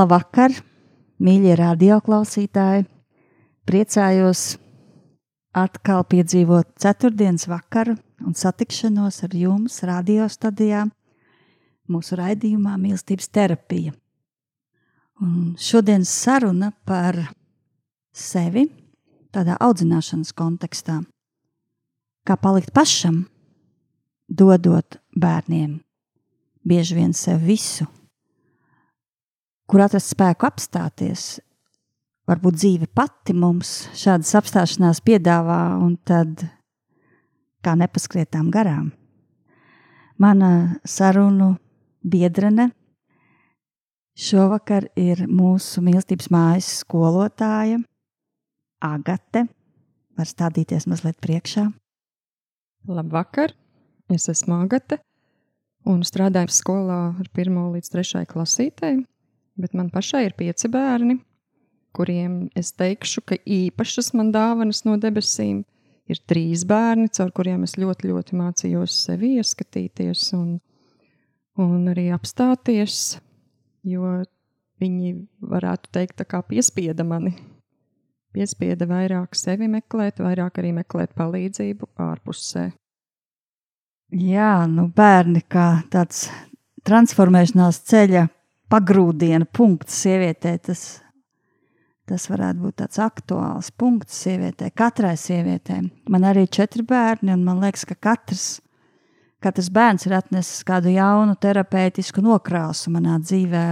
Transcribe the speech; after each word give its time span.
Labvakar, 0.00 0.54
mīļie 1.20 1.58
radioklausītāji! 1.58 2.86
Priecājos 3.68 4.54
atkal 5.52 6.06
piedzīvot 6.08 6.70
ceturtdienas 6.80 7.44
vakaru 7.50 7.98
un 8.24 8.36
satikšanos 8.38 9.18
ar 9.26 9.36
jums 9.36 9.76
radio 9.84 10.30
stadijā 10.32 10.86
mūsu 11.90 12.16
raidījumā 12.16 12.78
Mīlestības 12.80 13.28
terapija. 13.34 13.92
Un 15.20 15.52
šodienas 15.60 16.14
saruna 16.22 16.72
par 16.88 17.20
sevi 18.16 18.70
tādā 19.34 19.60
audzināšanas 19.60 20.32
kontekstā. 20.32 21.02
Kā 22.24 22.40
palikt 22.40 22.72
pašam, 22.72 23.26
dodot 24.24 25.02
bērniem 25.12 25.80
bieži 26.64 27.02
vien 27.02 27.12
sev 27.12 27.44
visu– 27.44 27.90
kur 29.70 29.84
atrast 29.84 30.10
spēku 30.16 30.48
apstāties. 30.48 31.38
Varbūt 32.26 32.56
dzīve 32.58 32.88
pati 32.94 33.34
mums 33.38 33.84
šādas 33.98 34.32
apstāšanās 34.40 35.00
piedāvā, 35.06 35.60
un 35.78 35.94
tad 36.06 36.42
kā 37.62 37.76
nepaskrietām 37.78 38.48
garām. 38.50 38.90
Mana 40.20 40.80
sarunu 40.84 41.54
biedrene 42.02 42.70
šovakar 44.18 44.88
ir 44.98 45.22
mūsu 45.30 45.82
mīlestības 45.86 46.28
mājas 46.34 46.72
skolotāja 46.82 47.78
Agate. 48.84 49.46
Var 50.18 50.28
stādīties 50.28 50.88
mazliet 50.90 51.18
priekšā. 51.22 51.68
Labvakar! 52.90 53.54
Es 54.10 54.26
esmu 54.32 54.58
Agate 54.64 54.98
un 55.88 56.02
strādāju 56.04 56.50
skolā 56.52 57.00
ar 57.14 57.32
1 57.38 57.62
līdz 57.76 57.94
3 57.94 58.26
klasītēm 58.28 59.04
bet 59.58 59.74
man 59.74 59.90
pašai 59.90 60.26
ir 60.28 60.36
pieci 60.38 60.70
bērni, 60.70 61.18
kuriem 61.96 62.48
es 62.58 62.72
teikšu, 62.78 63.24
ka 63.26 63.38
īpašas 63.40 64.12
man 64.18 64.30
dāvanas 64.34 64.84
no 64.86 64.96
debesīm 65.00 65.64
ir 66.10 66.20
trīs 66.30 66.64
bērni, 66.68 67.10
caur 67.14 67.30
kuriem 67.34 67.64
es 67.66 67.76
ļoti, 67.78 68.10
ļoti 68.10 68.38
mācījos 68.38 68.98
sevi 69.06 69.36
ieskatīties 69.40 70.30
un, 70.38 70.58
un 71.60 71.88
arī 71.92 72.08
apstāties, 72.14 73.20
jo 73.86 74.18
viņi 74.80 75.14
varētu 75.44 75.92
teikt, 75.94 76.24
piespieda 76.48 77.06
mani. 77.06 77.34
Piespieda 78.30 78.86
vairāk 78.86 79.34
sevi 79.34 79.66
meklēt, 79.66 80.20
vairāk 80.22 80.60
arī 80.62 80.70
meklēt 80.76 81.16
palīdzību 81.18 81.88
ārpusē. 81.98 82.68
Jā, 84.10 84.66
nu 84.70 84.88
bērni 84.94 85.42
kā 85.50 85.82
tāds 85.90 86.28
transformēšanās 86.86 87.82
ceļa 87.90 88.24
pagrūdiena 88.70 89.48
punkts 89.50 89.98
sievietē. 90.04 90.54
Tas, 90.64 90.84
tas 92.08 92.26
varētu 92.30 92.64
būt 92.64 92.78
tāds 92.82 93.00
aktuāls 93.02 93.70
punkts 93.78 94.18
sievietē, 94.24 94.70
katrai 94.76 95.16
sievietē. 95.20 95.80
Man 96.10 96.26
arī 96.28 96.46
ir 96.46 96.54
četri 96.60 96.84
bērni, 96.86 97.34
un 97.34 97.46
man 97.46 97.62
liekas, 97.64 97.86
ka 97.88 97.98
katrs, 97.98 98.60
katrs 99.42 99.70
bērns 99.74 100.06
ir 100.06 100.16
atnesis 100.18 100.62
kādu 100.66 100.92
jaunu 100.94 101.36
terapeitisku 101.40 102.22
nokrāsu 102.24 102.92
manā 102.94 103.18
dzīvē. 103.22 103.66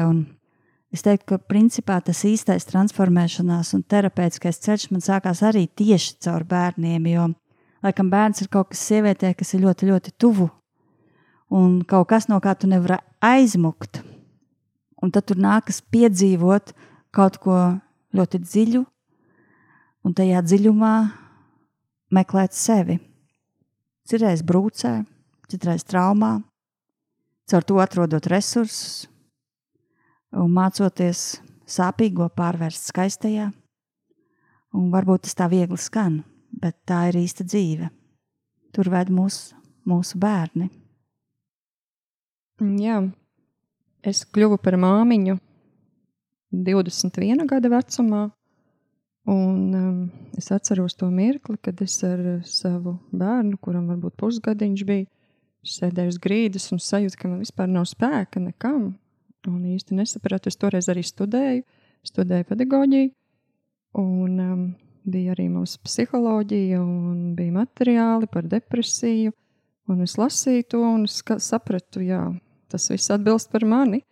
Es 0.94 1.04
teiktu, 1.04 1.34
ka 1.34 1.38
principā 1.50 1.98
tas 2.00 2.22
īstais 2.24 2.64
transformēšanās 2.70 3.74
un 3.76 3.82
terapeitiskais 3.84 4.60
ceļš 4.64 4.86
man 4.94 5.04
sākās 5.04 5.42
arī 5.44 5.66
tieši 5.68 6.16
caur 6.24 6.46
bērniem. 6.48 7.10
Jo, 7.12 7.26
laikam, 7.84 8.08
bērns 8.08 8.40
ir 8.40 8.48
kaut 8.52 8.72
kas 8.72 8.86
sievietē, 8.88 9.34
kas 9.36 9.52
ir 9.52 9.66
ļoti, 9.66 9.90
ļoti 9.92 10.16
tuvu. 10.16 10.48
Un 11.52 11.82
kaut 11.88 12.08
kas, 12.08 12.28
no 12.32 12.40
kā 12.44 12.56
tu 12.56 12.68
nevari 12.68 12.96
aizmukt. 13.24 14.00
Un 15.02 15.12
tad 15.14 15.28
tur 15.30 15.38
nākas 15.38 15.80
piedzīvot 15.94 16.72
kaut 17.14 17.38
ko 17.42 17.58
ļoti 18.16 18.40
dziļu, 18.42 18.82
un 20.04 20.14
tajā 20.16 20.42
dziļumā 20.42 20.94
meklēt 22.14 22.56
sevi. 22.56 22.98
Citreiz 24.08 24.42
brūcē, 24.46 25.02
citreiz 25.52 25.84
traumā, 25.84 26.38
caur 27.48 27.64
to 27.64 27.78
atrodot 27.82 28.26
resursus 28.32 29.06
un 30.32 30.50
mācoties 30.52 31.38
sāpīgo 31.68 32.28
pārvērst 32.36 32.90
skaistajā. 32.90 33.50
Un 34.76 34.90
varbūt 34.92 35.24
tas 35.24 35.36
tā 35.36 35.48
viegli 35.48 35.78
skan, 35.80 36.22
bet 36.52 36.76
tā 36.88 37.06
ir 37.08 37.20
īsta 37.22 37.46
dzīve. 37.46 37.88
Tur 38.76 38.90
ved 38.92 39.08
mūsu, 39.12 39.56
mūsu 39.88 40.20
bērni. 40.20 40.68
Jā, 42.82 43.00
Es 44.06 44.22
kļuvu 44.24 44.60
par 44.62 44.76
māmiņu 44.78 45.38
21 46.54 47.46
gada 47.50 47.70
vecumā, 47.72 48.28
un 49.28 49.74
um, 49.74 49.96
es 50.38 50.52
atceros 50.54 50.94
to 50.96 51.10
mirkli, 51.12 51.58
kad 51.60 51.80
es 51.84 51.98
ar 52.06 52.22
savu 52.46 52.96
bērnu, 53.10 53.58
kuram 53.60 53.90
varbūt 53.90 54.16
pusgadiņš 54.20 54.84
bija, 54.88 55.08
sēdēju 55.68 56.14
uz 56.14 56.20
grīdas 56.22 56.70
un 56.72 56.80
sajūtu, 56.80 57.18
ka 57.18 57.28
man 57.28 57.42
vispār 57.42 57.68
nav 57.68 57.88
spēka 57.90 58.40
nekam. 58.40 58.94
Un 59.48 59.60
īsti 59.68 59.96
nesapratu, 59.98 60.50
es 60.50 60.58
toreiz 60.58 60.88
arī 60.90 61.02
studēju, 61.06 61.64
studēju 62.06 62.46
pedagoģiju, 62.48 63.10
un 63.98 64.40
um, 64.44 64.64
bija 65.08 65.34
arī 65.34 65.48
mūsu 65.52 65.82
psiholoģija, 65.84 66.80
un 66.80 67.34
bija 67.38 67.54
materiāli 67.60 68.28
par 68.30 68.48
depresiju. 68.48 69.34
Un 69.88 70.02
es 70.04 70.18
lasīju 70.20 70.66
to 70.68 70.82
un 70.84 71.06
sapratu, 71.08 72.02
jā, 72.04 72.26
tas 72.72 72.88
viss 72.92 73.12
atbilst 73.14 73.50
par 73.52 73.66
mani, 73.68 74.02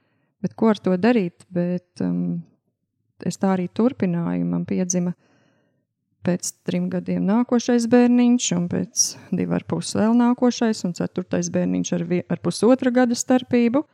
bet 0.44 0.56
ko 0.58 0.72
ar 0.72 0.80
to 0.82 0.96
darīt? 1.00 1.46
Bet, 1.52 1.88
um, 2.04 2.40
es 3.24 3.38
tā 3.40 3.54
arī 3.54 3.68
turpināju. 3.72 4.44
Man 4.48 4.66
piedzima 4.68 5.14
pēc 6.26 6.50
trim 6.66 6.88
gadiem 6.90 7.26
nākošais 7.28 7.86
bērniņš, 7.90 8.48
un 8.56 8.66
pēc 8.70 9.06
divu 9.38 9.56
ar 9.56 9.66
pusi 9.68 10.00
vēl 10.00 10.16
nākošais, 10.18 10.82
un 10.88 10.96
ceturtais 10.98 11.50
bērniņš 11.54 11.92
ar, 11.94 12.04
vie, 12.10 12.22
ar 12.28 12.42
pusotra 12.42 12.92
gada 12.94 13.16
starpību. 13.18 13.84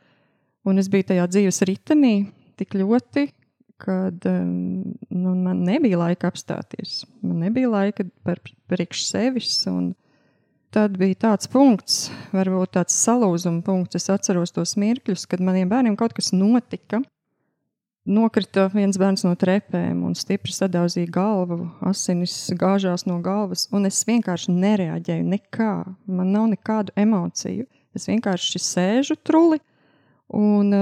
Un 0.63 0.79
es 0.79 0.87
biju 0.89 1.11
tajā 1.11 1.27
dzīves 1.27 1.59
ritenī 1.67 2.15
tik 2.59 2.77
ļoti, 2.79 3.27
kad 3.83 4.25
um, 4.29 4.93
nu, 5.11 5.33
man 5.35 5.63
nebija 5.67 5.99
laika 5.99 6.29
apstāties. 6.31 7.03
Man 7.21 7.43
nebija 7.43 7.71
laika 7.71 8.05
par 8.23 8.39
priekš 8.71 9.03
sevis. 9.09 9.57
Un, 9.69 9.91
tad 10.73 10.97
bija 10.97 11.19
tāds 11.27 11.49
punkts, 11.51 12.07
varbūt 12.33 12.75
tāds 12.77 12.97
salūzuma 13.05 13.63
punkts. 13.65 13.99
Es 13.99 14.09
atceros 14.13 14.53
tos 14.55 14.75
mirkļus, 14.79 15.27
kad 15.29 15.43
maniem 15.43 15.69
bērniem 15.71 15.97
kaut 15.99 16.15
kas 16.17 16.33
notika. 16.35 17.01
Nokrita 18.03 18.65
viens 18.73 18.97
bērns 18.99 19.23
no 19.23 19.31
trepēm 19.39 20.01
un 20.03 20.15
stipri 20.19 20.51
sadauzīja 20.51 21.07
galvu, 21.13 21.69
asinis 21.87 22.35
gāžās 22.59 23.05
no 23.07 23.21
galvas, 23.23 23.69
un 23.71 23.87
es 23.87 24.01
vienkārši 24.09 24.51
nereaģēju 24.51 25.29
nekā. 25.29 25.75
Man 26.11 26.33
nav 26.35 26.49
nekādu 26.51 26.91
emociju. 26.99 27.69
Es 27.95 28.09
vienkārši 28.09 28.59
sēžu 28.59 29.15
truli 29.23 29.61
un, 30.33 30.73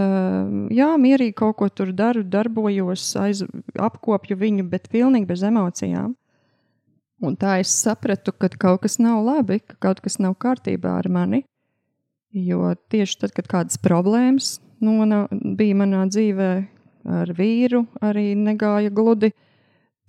jā, 0.74 0.90
mierīgi 1.02 1.36
kaut 1.38 1.60
ko 1.60 1.68
tur 1.70 1.92
daru, 1.94 2.24
darbojos, 2.24 3.04
aiz, 3.20 3.44
apkopju 3.76 4.40
viņu, 4.40 4.66
bet 4.72 4.90
pilnīgi 4.90 5.28
bez 5.30 5.44
emocijām. 5.46 6.16
Un 7.22 7.36
tā 7.38 7.60
es 7.62 7.70
sapratu, 7.70 8.34
ka 8.34 8.50
kaut 8.58 8.82
kas 8.82 8.98
nav 8.98 9.22
labi, 9.22 9.60
ka 9.62 9.78
kaut 9.80 10.02
kas 10.02 10.18
nav 10.18 10.34
kārtībā 10.42 10.96
ar 10.98 11.10
mani. 11.10 11.44
Jo 12.34 12.74
tieši 12.90 13.20
tad, 13.22 13.36
kad 13.38 13.50
kādas 13.52 13.78
problēmas 13.82 14.56
nonā, 14.82 15.28
bija 15.30 15.78
manā 15.78 16.08
dzīvē, 16.10 16.50
ar 17.22 17.34
vīru 17.38 17.84
arī 18.02 18.32
negāja 18.40 18.90
gludi, 18.94 19.32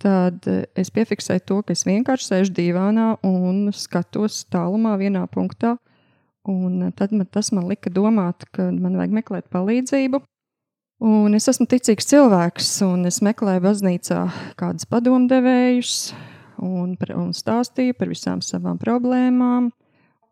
tad 0.01 0.47
es 0.49 0.89
piefiksēju 0.93 1.45
to, 1.45 1.59
ka 1.61 1.75
es 1.75 1.85
vienkārši 1.85 2.29
sēžu 2.31 2.55
divānā 2.57 3.13
un 3.27 3.67
skatos 3.75 4.43
tālumā 4.51 4.97
vienā 5.01 5.27
punktā. 5.29 5.77
Un 6.49 6.89
tad 6.97 7.13
man, 7.15 7.27
tas 7.29 7.53
man 7.55 7.69
lika 7.69 7.93
domāt, 7.93 8.47
ka 8.51 8.67
man 8.73 8.97
vajag 8.99 9.13
meklēt 9.21 9.51
palīdzību. 9.53 10.19
Un 11.03 11.35
es 11.37 11.47
esmu 11.51 11.67
ticīgs 11.69 12.09
cilvēks, 12.09 12.75
un 12.87 13.05
es 13.07 13.21
meklēju 13.23 13.63
baznīcā 13.63 14.19
kādus 14.59 14.87
padomdevējus 14.91 15.97
un, 16.63 16.95
un 17.15 17.33
stāstīju 17.35 17.97
par 17.99 18.11
visām 18.11 18.41
savām 18.45 18.79
problēmām, 18.81 19.69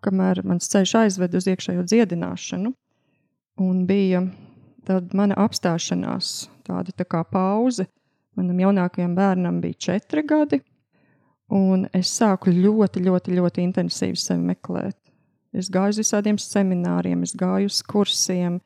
kamēr 0.05 0.41
mans 0.47 0.69
ceļš 0.71 0.95
aizved 1.03 1.35
uz 1.37 1.49
iekšējo 1.51 1.85
dziedināšanu. 1.89 2.73
Un 3.61 3.83
bija 3.85 4.23
tad 4.87 5.13
mana 5.17 5.37
apstāšanās, 5.43 6.49
tāda 6.65 6.95
tā 6.95 7.05
kā 7.05 7.21
pauze. 7.27 7.85
Manam 8.39 8.61
jaunākajam 8.63 9.13
bērnam 9.17 9.59
bija 9.61 9.79
četri 9.91 10.23
gadi, 10.23 10.61
un 11.51 11.83
es 11.93 12.13
sāku 12.15 12.53
ļoti, 12.55 13.03
ļoti, 13.03 13.35
ļoti 13.35 13.65
intensīvi 13.67 14.17
sevi 14.17 14.53
meklēt. 14.53 14.95
Es 15.51 15.67
gāju 15.67 15.97
uz 15.97 15.99
visādiem 15.99 16.37
semināriem, 16.39 17.25
es 17.27 17.35
gāju 17.35 17.67
uz 17.67 17.81
kursiem, 17.83 18.61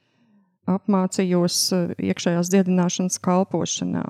apmācījos 0.70 1.58
eh, 1.74 1.96
iekšējās 2.12 2.52
dziedināšanas 2.54 3.18
kalpošanā. 3.26 4.06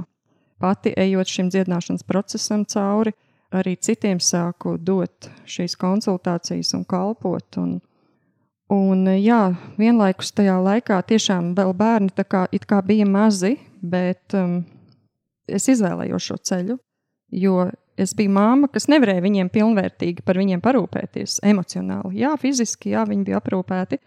Pati 0.60 0.92
ejot 1.00 1.32
šim 1.32 1.52
dziedināšanas 1.52 2.04
procesam 2.08 2.66
cauri, 2.68 3.16
arī 3.54 3.76
citiem 3.78 4.22
sāku 4.24 4.78
dot 4.78 5.30
šīs 5.46 5.78
konsultācijas 5.78 6.74
un 6.78 6.88
kalpot. 6.88 7.60
Un, 7.62 7.78
Un, 8.74 9.04
jā, 9.22 9.52
vienlaikus 9.78 10.32
tajā 10.34 10.56
laikā 10.58 10.98
tiešām 11.06 11.52
vēl 11.54 11.70
bērni 11.78 12.26
kā, 12.26 12.48
kā 12.66 12.80
bija 12.82 13.06
mazi, 13.06 13.60
bet 13.78 14.34
um, 14.34 14.64
es 15.46 15.68
izvēlējos 15.70 16.30
šo 16.32 16.38
ceļu, 16.50 16.78
jo 17.30 17.68
es 17.94 18.16
biju 18.18 18.34
māma, 18.34 18.70
kas 18.72 18.90
nevarēja 18.90 19.22
viņiem 19.22 19.52
pilnvērtīgi 19.54 20.26
par 20.26 20.40
viņiem 20.42 20.64
parūpēties 20.66 21.44
emocionāli. 21.46 22.24
Jā, 22.24 22.34
fiziski, 22.42 22.96
jā, 22.96 23.06
viņi 23.06 23.28
bija 23.28 23.38
aprūpēti, 23.38 24.02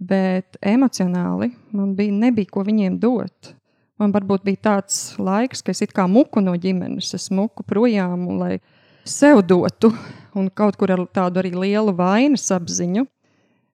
bet 0.00 0.56
emocionāli 0.64 1.52
man 1.76 1.92
bija, 1.98 2.16
nebija 2.16 2.48
ko 2.48 2.64
viņiem 2.64 2.96
dot. 3.02 3.52
Man 3.98 4.14
varbūt 4.14 4.46
bija 4.46 4.62
tāds 4.70 5.18
laiks, 5.18 5.60
ka 5.60 5.74
es 5.74 5.82
kā 5.92 6.06
muku 6.08 6.40
no 6.40 6.54
ģimenes, 6.56 7.12
es 7.18 7.28
muku 7.34 7.66
projām, 7.66 8.24
lai 8.38 8.60
sev 9.08 9.42
dotu, 9.46 9.92
un 10.38 10.50
kaut 10.54 10.78
kur 10.78 10.92
ar 10.94 11.04
tādu 11.14 11.42
arī 11.42 11.52
lielu 11.56 11.94
vainas 11.96 12.46
apziņu. 12.54 13.06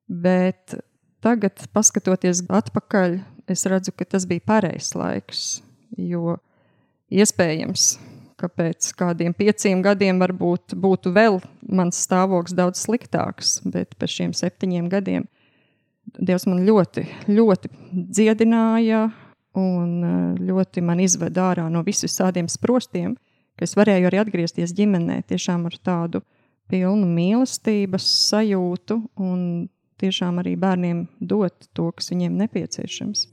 Bet 0.08 0.76
tagad, 1.24 1.66
skatoties 1.88 2.44
atpakaļ, 2.52 3.18
es 3.50 3.64
redzu, 3.68 3.94
ka 3.96 4.06
tas 4.08 4.26
bija 4.28 4.44
pareizs 4.44 4.92
laiks. 4.98 5.44
Jo 5.96 6.38
iespējams, 7.14 7.94
ka 8.40 8.50
pēc 8.50 8.90
kādiem 8.98 9.34
pieciem 9.36 9.82
gadiem 9.84 10.18
varbūt 10.20 10.74
būtu 10.80 11.12
vēl 11.14 11.38
mans 11.70 12.00
stāvoklis 12.06 12.56
daudz 12.56 12.82
sliktāks, 12.84 13.60
bet 13.64 13.94
pēc 13.98 14.18
šiem 14.18 14.36
septiņiem 14.36 14.90
gadiem 14.92 15.28
Dievs 16.14 16.44
man 16.46 16.62
ļoti, 16.66 17.04
ļoti 17.32 17.70
dziedināja 18.14 19.06
un 19.58 19.92
eh, 20.04 20.42
ļoti 20.50 20.82
man 20.84 21.00
izveda 21.02 21.50
ārā 21.50 21.64
no 21.72 21.82
visiem 21.86 22.48
sprostiem, 22.50 23.16
ka 23.58 23.66
es 23.66 23.76
varēju 23.78 24.08
arī 24.10 24.22
atgriezties 24.22 24.74
ģimenē 24.76 25.20
tiešām 25.30 25.68
ar 25.70 25.78
tādu 25.84 26.22
pilnu 26.70 27.06
mīlestības 27.06 28.06
sajūtu 28.30 28.98
un 29.20 29.68
tiešām 30.00 30.40
arī 30.42 30.56
bērniem 30.60 31.06
dot 31.20 31.68
to, 31.72 31.90
kas 31.94 32.10
viņiem 32.12 32.36
nepieciešams. 32.44 33.28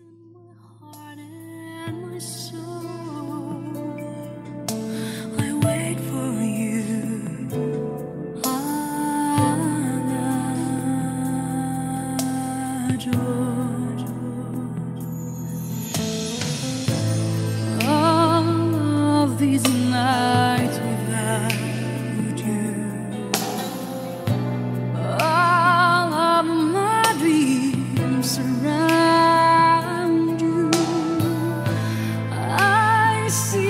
see. 33.31 33.60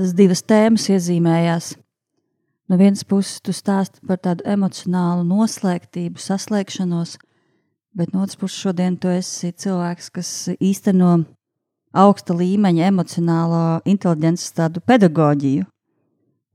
Tādas 0.00 0.14
divas 0.16 0.40
tēmas 0.40 0.86
iezīmējās. 0.88 1.74
No 2.72 2.78
vienas 2.80 3.02
puses, 3.04 3.42
tu 3.44 3.52
stāsti 3.52 4.00
par 4.08 4.16
tādu 4.24 4.46
emocionālu 4.48 5.26
noslēgtību, 5.28 6.16
saslēgšanos, 6.16 7.18
bet 7.92 8.14
no 8.14 8.22
otras 8.24 8.38
puses, 8.40 8.62
šodien 8.62 8.96
tu 8.96 9.10
esi 9.12 9.52
cilvēks, 9.52 10.08
kas 10.14 10.30
īsteno 10.56 11.26
augsta 11.92 12.32
līmeņa 12.32 12.88
emocionālo 12.88 13.62
inteliģences 13.84 14.56
tādu 14.56 14.80
pedagoģiju, 14.80 15.66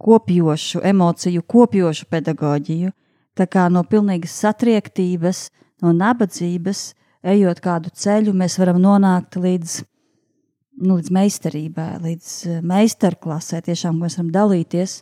kopjošu, 0.02 0.82
emociju 0.82 1.46
kopjošu 1.46 2.10
pedagoģiju. 2.10 2.96
Tā 3.36 3.46
kā 3.46 3.68
no 3.70 3.84
pilnīgas 3.86 4.34
satriektības, 4.42 5.50
no 5.84 5.94
nabadzības, 5.94 6.96
ejot 7.22 7.62
kādu 7.62 7.94
ceļu, 7.94 8.34
mēs 8.34 8.58
varam 8.58 8.82
nonākt 8.82 9.38
līdz, 9.38 9.84
nu, 10.82 10.98
līdz 11.00 11.12
meistarībai, 11.16 11.90
līdz 12.04 12.32
eh, 12.50 12.62
meistarklasē, 12.66 13.62
tiešām 13.66 14.00
mēs 14.02 14.20
varam 14.20 14.32
dalīties. 14.36 15.00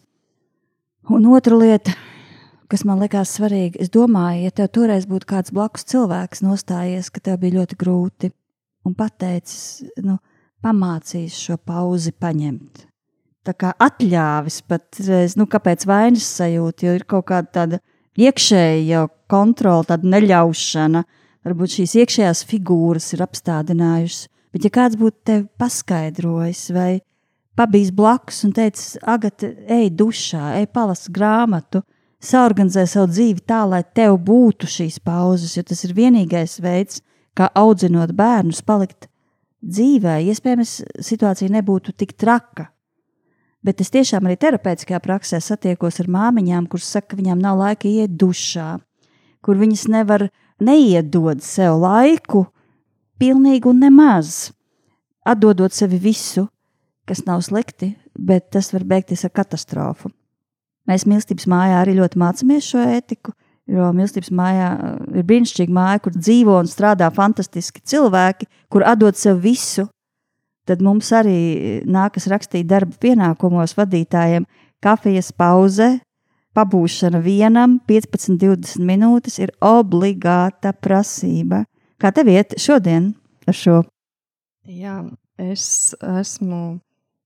Un 1.11 1.25
otra 1.33 1.57
lieta, 1.59 1.95
kas 2.71 2.85
man 2.87 3.01
likās 3.03 3.33
svarīga, 3.37 3.81
es 3.83 3.91
domāju, 3.93 4.45
ja 4.45 4.55
tev 4.55 4.71
toreiz 4.77 5.07
būtu 5.09 5.29
kāds 5.29 5.53
blakus 5.55 5.87
cilvēks 5.91 6.43
nostājies, 6.45 7.11
ka 7.11 7.23
tev 7.23 7.41
bija 7.41 7.59
ļoti 7.59 7.79
grūti 7.79 8.31
un 8.87 8.95
pateicis, 8.95 9.83
nu, 10.03 10.17
pamācījis 10.63 11.39
šo 11.47 11.59
pauzi 11.59 12.13
paņemt. 12.15 12.85
Tā 13.43 13.51
kā 13.59 13.73
atļāvis 13.83 14.61
pat 14.71 15.01
reiz, 15.03 15.35
nu, 15.35 15.49
kāpēc 15.51 15.83
vainas 15.87 16.27
sajūta, 16.37 16.87
jo 16.87 16.93
ir 16.95 17.03
kaut 17.03 17.27
kāda 17.27 17.51
tāda 17.57 17.79
iekšēja 18.15 19.03
kontrola, 19.31 19.83
tāda 19.89 20.07
neļaušana. 20.13 21.03
Varbūt 21.43 21.75
šīs 21.75 21.97
iekšējās 21.99 22.45
figūras 22.47 23.09
ir 23.11 23.25
apstādinājušas, 23.25 24.29
bet 24.53 24.67
ja 24.67 24.71
kāds 24.73 24.99
būtu 24.99 25.17
tevi 25.25 25.47
paskaidrojis 25.59 26.67
vai 26.75 26.91
pabijis 27.57 27.91
blakus 27.93 28.43
un 28.47 28.53
teicis, 28.55 28.97
Agate, 29.01 29.53
ej 29.69 29.91
dušā, 29.97 30.55
ej 30.59 30.69
palas 30.73 31.07
grāmatu, 31.13 31.83
saorganizē 32.23 32.85
savu 32.89 33.11
dzīvi 33.11 33.43
tā, 33.45 33.63
lai 33.69 33.83
tev 33.83 34.17
būtu 34.25 34.69
šīs 34.69 34.99
pauzes, 35.03 35.57
jo 35.57 35.65
tas 35.67 35.83
ir 35.85 35.95
vienīgais 35.97 36.59
veids, 36.63 37.01
kā 37.37 37.49
audzinot 37.57 38.13
bērnus, 38.15 38.61
palikt 38.65 39.09
dzīvē. 39.65 40.21
Iespējams, 40.29 40.79
situācija 41.01 41.51
nebūtu 41.53 41.93
tik 41.97 42.13
traka, 42.17 42.69
Bet 43.63 43.79
es 43.79 43.93
tiešām 43.95 44.27
arī 44.27 44.35
terapeitiskajā 44.43 44.99
praksē 44.99 45.39
satiekos 45.39 46.01
ar 46.03 46.09
māmiņām, 46.11 46.65
kuras 46.67 46.89
saka, 46.97 47.13
ka 47.13 47.19
viņām 47.21 47.39
nav 47.39 47.61
laika 47.61 47.87
iet 47.87 48.17
dušā, 48.19 48.75
kur 49.39 49.59
viņas 49.59 49.85
nevar 49.93 50.27
neiedot 50.59 51.39
sev 51.43 51.79
laiku 51.79 52.43
pilnīgi 53.23 53.69
un 53.71 53.79
nemaz, 53.83 54.51
atdodot 55.23 55.71
sevi 55.71 55.99
visu, 56.03 56.47
kas 57.07 57.23
nav 57.27 57.43
slikti, 57.45 57.93
bet 58.19 58.51
tas 58.51 58.71
var 58.75 58.83
beigties 58.87 59.23
ar 59.27 59.33
katastrofu. 59.35 60.11
Mēs 60.89 61.07
mīlestības 61.07 61.47
mājā 61.47 61.79
arī 61.79 61.95
ļoti 61.95 62.19
mācāmies 62.19 62.67
šo 62.67 62.83
ētiku, 62.97 63.31
jo 63.71 63.87
mīlestības 63.95 64.31
mājā 64.35 64.69
uh, 64.75 65.01
ir 65.15 65.27
brīnišķīga 65.27 65.75
māja, 65.75 66.01
kur 66.03 66.15
dzīvo 66.17 66.57
un 66.59 66.67
strādā 66.67 67.07
fantastiski 67.15 67.83
cilvēki, 67.87 68.49
kur 68.71 68.83
atdod 68.87 69.19
sev 69.19 69.39
visu, 69.43 69.87
tad 70.67 70.83
mums 70.83 71.11
arī 71.15 71.83
nākas 71.87 72.27
rakstīt 72.31 72.67
darba 72.67 72.99
pienākumos 72.99 73.77
vadītājiem 73.79 74.47
kafijas 74.83 75.31
pauze, 75.31 75.95
pabūšana 76.53 77.23
vienam 77.23 77.79
15-20 77.87 78.83
minūtes 78.83 79.39
ir 79.39 79.55
obligāta 79.63 80.75
prasība. 80.75 81.63
Kā 82.03 82.11
tev 82.11 82.27
iet 82.27 82.57
šodien 82.59 83.13
ar 83.47 83.55
šo? 83.55 83.77
Jā, 84.67 84.97
es 85.39 85.93
esmu 86.03 86.81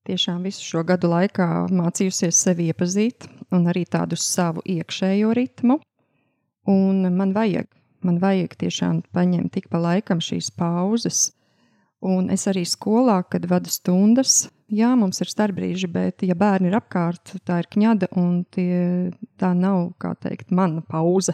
tiešām 0.05 0.43
visu 0.45 0.61
šo 0.61 0.83
gadu 0.85 1.09
laikā 1.09 1.47
mācījusies 1.73 2.43
sevi 2.45 2.69
iepazīt 2.69 3.25
un 3.49 3.65
arī 3.71 3.87
tādu 3.89 4.19
savu 4.21 4.61
iekšējo 4.69 5.33
ritmu. 5.33 5.79
Un 6.69 7.09
man 7.17 7.33
vajag, 7.33 7.65
man 8.05 8.21
vajag 8.21 8.53
tiešām 8.61 9.01
paņemt 9.17 9.55
tik 9.57 9.65
pa 9.73 9.81
laikam 9.81 10.21
šīs 10.21 10.51
pauzes, 10.53 11.31
Un 12.05 12.29
es 12.29 12.45
arī 12.49 12.61
skolā, 12.67 13.23
kad 13.25 13.47
vadu 13.49 13.71
stundas, 13.73 14.45
jā, 14.69 14.91
mums 14.99 15.17
ir 15.23 15.31
starpbrīži, 15.31 15.89
bet, 15.89 16.21
ja 16.21 16.35
bērni 16.37 16.69
ir 16.69 16.77
apkārt, 16.77 17.33
tā 17.47 17.63
ir 17.63 17.69
kņada, 17.73 18.11
un 18.21 18.43
tie, 18.53 19.09
tā 19.41 19.53
nav, 19.57 19.95
kā 19.97 20.13
teikt, 20.21 20.51
mana 20.53 20.83
pauze. 20.85 21.33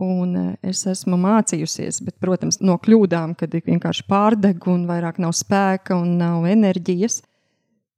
Un 0.00 0.36
e, 0.38 0.44
es 0.64 0.86
esmu 0.88 1.18
mācījusies, 1.20 2.00
bet, 2.06 2.16
protams, 2.22 2.62
no 2.64 2.78
kļūdām, 2.80 3.34
kad 3.36 3.52
ir 3.52 3.64
vienkārši 3.66 4.06
pārdeg 4.08 4.64
un 4.72 4.86
vairāk 4.88 5.20
nav 5.20 5.34
spēka 5.36 5.98
un 6.00 6.16
nav 6.20 6.46
enerģijas, 6.48 7.20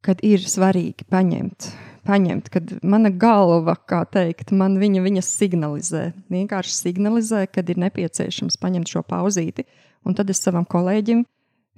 kad 0.04 0.18
ir 0.26 0.42
svarīgi 0.42 1.06
paņemt, 1.08 1.68
paņemt 2.04 2.50
kad 2.52 2.74
mana 2.82 3.12
galva, 3.14 3.76
kā 3.88 4.02
teikt, 4.10 4.50
man 4.52 4.76
viņa, 4.82 5.04
viņa 5.06 5.22
signalizē, 5.24 6.02
vienkārši 6.34 6.74
signalizē, 6.80 7.44
kad 7.52 7.70
ir 7.70 7.80
nepieciešams 7.86 8.58
paņemt 8.60 8.90
šo 8.90 9.04
pauzīti. 9.06 9.64
Un 10.04 10.18
tad 10.18 10.28
es 10.34 10.42
savam 10.44 10.66
kolēģim 10.68 11.22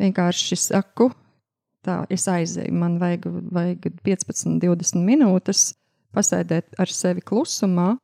vienkārši 0.01 0.59
saku, 0.59 1.13
tā 1.87 2.01
es 2.11 2.25
aizēju, 2.31 2.73
man 2.75 2.97
vajag, 3.03 3.29
vajag 3.55 3.87
15, 4.03 4.57
20 4.65 5.05
minūtes 5.07 5.69
pasēdēt 6.17 6.81
ar 6.81 6.91
sevi 6.91 7.23
klusumā. 7.23 7.95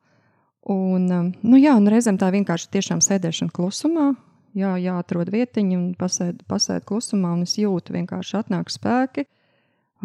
Un, 0.70 1.08
um, 1.10 1.30
nu 1.42 1.58
jā, 1.58 1.74
un 1.74 1.90
reizēm 1.90 2.18
tā 2.20 2.28
vienkārši 2.34 2.70
tiešām 2.76 3.00
sēdēšana 3.02 3.54
klusumā, 3.54 4.12
jā, 4.54 4.76
jāatrod 4.78 5.32
vietiņa 5.34 5.78
un 5.78 5.88
pasēd, 5.98 6.44
pasēd 6.50 6.86
klusumā, 6.86 7.32
un 7.34 7.42
es 7.48 7.56
jūtu 7.58 7.96
vienkārši 7.96 8.38
atnāk 8.44 8.70
spēki, 8.70 9.26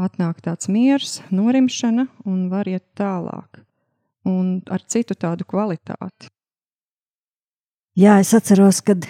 atnāk 0.02 0.42
tāds 0.46 0.72
miers, 0.74 1.20
norimšana 1.30 2.08
un 2.26 2.48
var 2.50 2.70
iet 2.70 2.86
tālāk. 2.98 3.62
Un 4.28 4.58
ar 4.74 4.82
citu 4.90 5.16
tādu 5.16 5.46
kvalitāti. 5.48 6.32
Jā, 7.98 8.18
es 8.22 8.34
atceros, 8.36 8.82
kad 8.86 9.06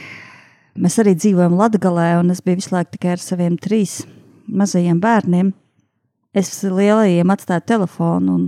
Mēs 0.77 0.99
arī 1.01 1.15
dzīvojam 1.17 1.55
Latvijā, 1.57 2.19
un 2.21 2.29
es 2.29 2.43
biju 2.45 2.59
visu 2.59 2.75
laiku 2.75 2.93
tikai 2.93 3.15
ar 3.15 3.21
saviem 3.21 3.55
trīs 3.57 4.03
mazajiem 4.45 4.99
bērniem. 5.01 5.49
Es 6.37 6.51
lielajiem 6.61 7.31
atstāju 7.33 7.63
telefonu 7.65 8.35
un, 8.37 8.43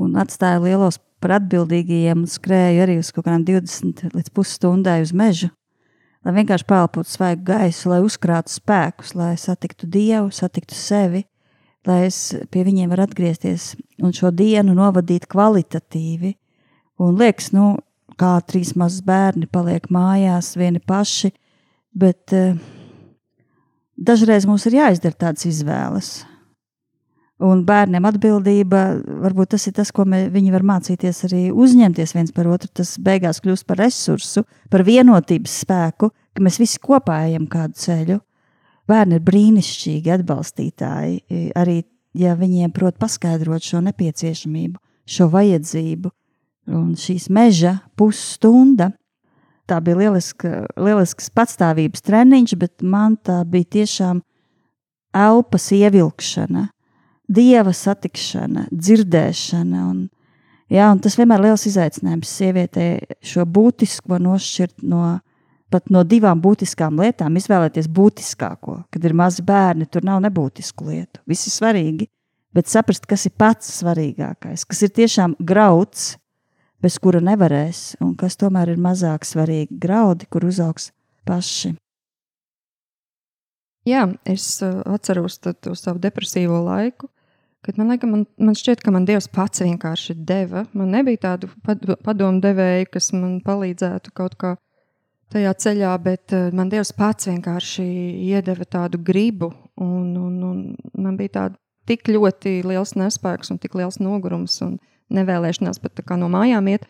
un 0.00 0.14
atstāju 0.16 0.62
lielos 0.64 0.96
par 1.26 1.36
atbildīgajiem 1.40 2.24
un 2.24 2.30
skrēju 2.30 2.82
arī 2.86 2.98
uz 3.02 3.12
kaut 3.12 3.26
kādām 3.26 3.44
20 3.44 4.14
līdz 4.14 4.32
pusstundai 4.34 5.00
uz 5.04 5.12
mežu. 5.12 5.50
Lai 6.26 6.34
vienkārši 6.38 6.66
pelpotu 6.66 7.10
svaigu 7.10 7.44
gaisu, 7.46 7.90
lai 7.90 8.00
uzkrātu 8.02 8.54
spēkus, 8.54 9.12
lai 9.18 9.34
satiktu 9.38 9.86
Dievu, 9.90 10.30
satiktu 10.34 10.74
sevi, 10.74 11.26
lai 11.86 12.06
es 12.08 12.20
pie 12.50 12.64
viņiem 12.66 12.90
varu 12.90 13.04
atgriezties 13.04 13.74
un 14.02 14.14
šo 14.14 14.32
dienu 14.34 14.74
novadīt 14.74 15.28
kvalitatīvi. 15.30 16.32
Un 17.02 17.18
liekas, 17.20 17.52
nu, 17.54 17.74
kā 18.18 18.38
trīs 18.48 18.72
mazi 18.78 19.04
bērni 19.06 19.50
paliek 19.52 19.90
mājās, 19.92 20.54
vieni 20.56 20.80
paši 20.80 21.34
Bet 21.96 22.32
uh, 22.36 22.58
dažreiz 23.96 24.44
mums 24.44 24.66
ir 24.68 24.76
jāizdara 24.76 25.16
tādas 25.16 25.46
izvēles. 25.48 26.10
Un 27.44 27.66
bērniem 27.68 28.06
atbildība, 28.08 28.82
varbūt 29.20 29.50
tas 29.52 29.66
ir 29.68 29.74
tas, 29.76 29.90
ko 29.92 30.06
mē, 30.08 30.22
viņi 30.32 30.52
var 30.54 30.62
mācīties 30.64 31.18
arī 31.28 31.40
uzņemties 31.52 32.14
viens 32.16 32.32
par 32.32 32.48
otru. 32.48 32.70
Tas 32.72 32.94
beigās 32.96 33.42
kļūst 33.44 33.66
par 33.68 33.82
resursu, 33.82 34.46
par 34.72 34.86
vienotības 34.86 35.58
spēku, 35.66 36.08
ka 36.32 36.44
mēs 36.44 36.56
visi 36.62 36.80
kopā 36.80 37.26
ejam 37.26 37.44
kādu 37.52 37.76
ceļu. 37.82 38.16
Bērni 38.88 39.18
ir 39.18 39.26
brīnišķīgi 39.26 40.14
atbalstītāji, 40.14 41.50
arī 41.58 41.82
ja 42.16 42.32
viņiem 42.38 42.72
prot 42.72 42.96
paskaidrot 43.02 43.64
šo 43.66 43.82
nepieciešamību, 43.84 44.80
šo 45.04 45.28
vajadzību. 45.34 46.12
Un 46.72 46.94
šīs 46.98 47.28
meža 47.30 47.76
pusstunda 47.98 48.90
tā 49.68 49.80
bija 49.84 50.00
lieliska, 50.00 50.64
lielisks 50.80 51.28
patstāvības 51.34 52.02
treniņš, 52.06 52.56
bet 52.58 52.82
man 52.82 53.18
tā 53.20 53.42
bija 53.44 53.68
tiešām 53.76 54.22
elpas 55.16 55.68
ievilkšana, 55.74 56.66
dieva 57.28 57.72
satikšana, 57.74 58.66
dzirdēšana. 58.72 59.84
Un, 59.90 60.02
jā, 60.72 60.88
un 60.92 61.00
tas 61.02 61.16
vienmēr 61.18 61.42
ir 61.42 61.48
liels 61.50 61.66
izaicinājums 61.70 62.34
sievietei 62.38 63.18
šo 63.24 63.46
būtisko 63.46 64.20
nošķirt 64.22 64.84
no, 64.86 65.04
no 65.92 66.04
divām 66.06 66.42
būtiskām 66.42 67.00
lietām, 67.02 67.38
izvēlēties 67.38 67.88
būtiskāko. 67.92 68.82
Kad 68.94 69.08
ir 69.08 69.16
mazi 69.16 69.44
bērni, 69.46 69.88
tur 69.90 70.06
nav 70.06 70.22
nebūtisku 70.26 70.90
lietu. 70.90 71.22
Viss 71.28 71.48
ir 71.50 71.56
svarīgi, 71.56 72.10
bet 72.56 72.70
saprast, 72.70 73.08
kas 73.08 73.26
ir 73.28 73.34
pats 73.38 73.72
svarīgākais, 73.80 74.66
kas 74.68 74.86
ir 74.86 74.94
tiešām 74.96 75.36
grauds 75.40 76.14
bez 76.82 76.98
kura 77.02 77.22
nevarēs, 77.24 77.96
un 78.04 78.14
kas 78.18 78.36
tomēr 78.38 78.74
ir 78.74 78.80
mazāk 78.82 79.26
svarīgi 79.26 79.78
graudi, 79.80 80.28
kur 80.30 80.46
uzaugs 80.46 80.90
paši. 81.26 81.74
Jā, 83.86 84.02
es 84.26 84.48
uh, 84.66 84.80
atceros 84.96 85.38
to 85.38 85.74
savu 85.78 86.00
depresīvo 86.02 86.58
laiku, 86.66 87.08
kad 87.66 87.78
man, 87.78 87.90
lieka, 87.90 88.08
man, 88.10 88.24
man 88.38 88.54
šķiet, 88.56 88.82
ka 88.84 88.92
man 88.94 89.06
Dievs 89.08 89.26
pats 89.32 89.64
vienkārši 89.64 90.14
deva. 90.26 90.64
Man 90.76 90.94
nebija 90.94 91.24
tādu 91.26 91.50
padomu 92.06 92.40
devēju, 92.44 92.88
kas 92.94 93.10
man 93.16 93.40
palīdzētu 93.44 94.14
kaut 94.16 94.36
kā 94.40 94.54
tajā 95.34 95.52
ceļā, 95.64 95.92
bet 96.02 96.34
uh, 96.36 96.48
man 96.54 96.70
Dievs 96.70 96.94
pats 96.96 97.28
vienkārši 97.30 97.86
iedeva 98.30 98.66
tādu 98.70 99.00
gribu, 99.02 99.50
un, 99.82 100.12
un, 100.20 100.36
un 100.46 100.60
man 100.94 101.18
bija 101.18 101.34
tāda 101.40 101.58
tik 101.86 102.06
ļoti 102.10 102.60
liels 102.66 102.94
nespēks 102.98 103.52
un 103.52 103.60
tik 103.62 103.74
liels 103.78 103.98
nogurums 104.02 104.60
un 104.66 104.78
nevēlēšanās 105.14 105.82
pat 105.82 106.02
no 106.18 106.30
mājām 106.30 106.70
iet. 106.72 106.86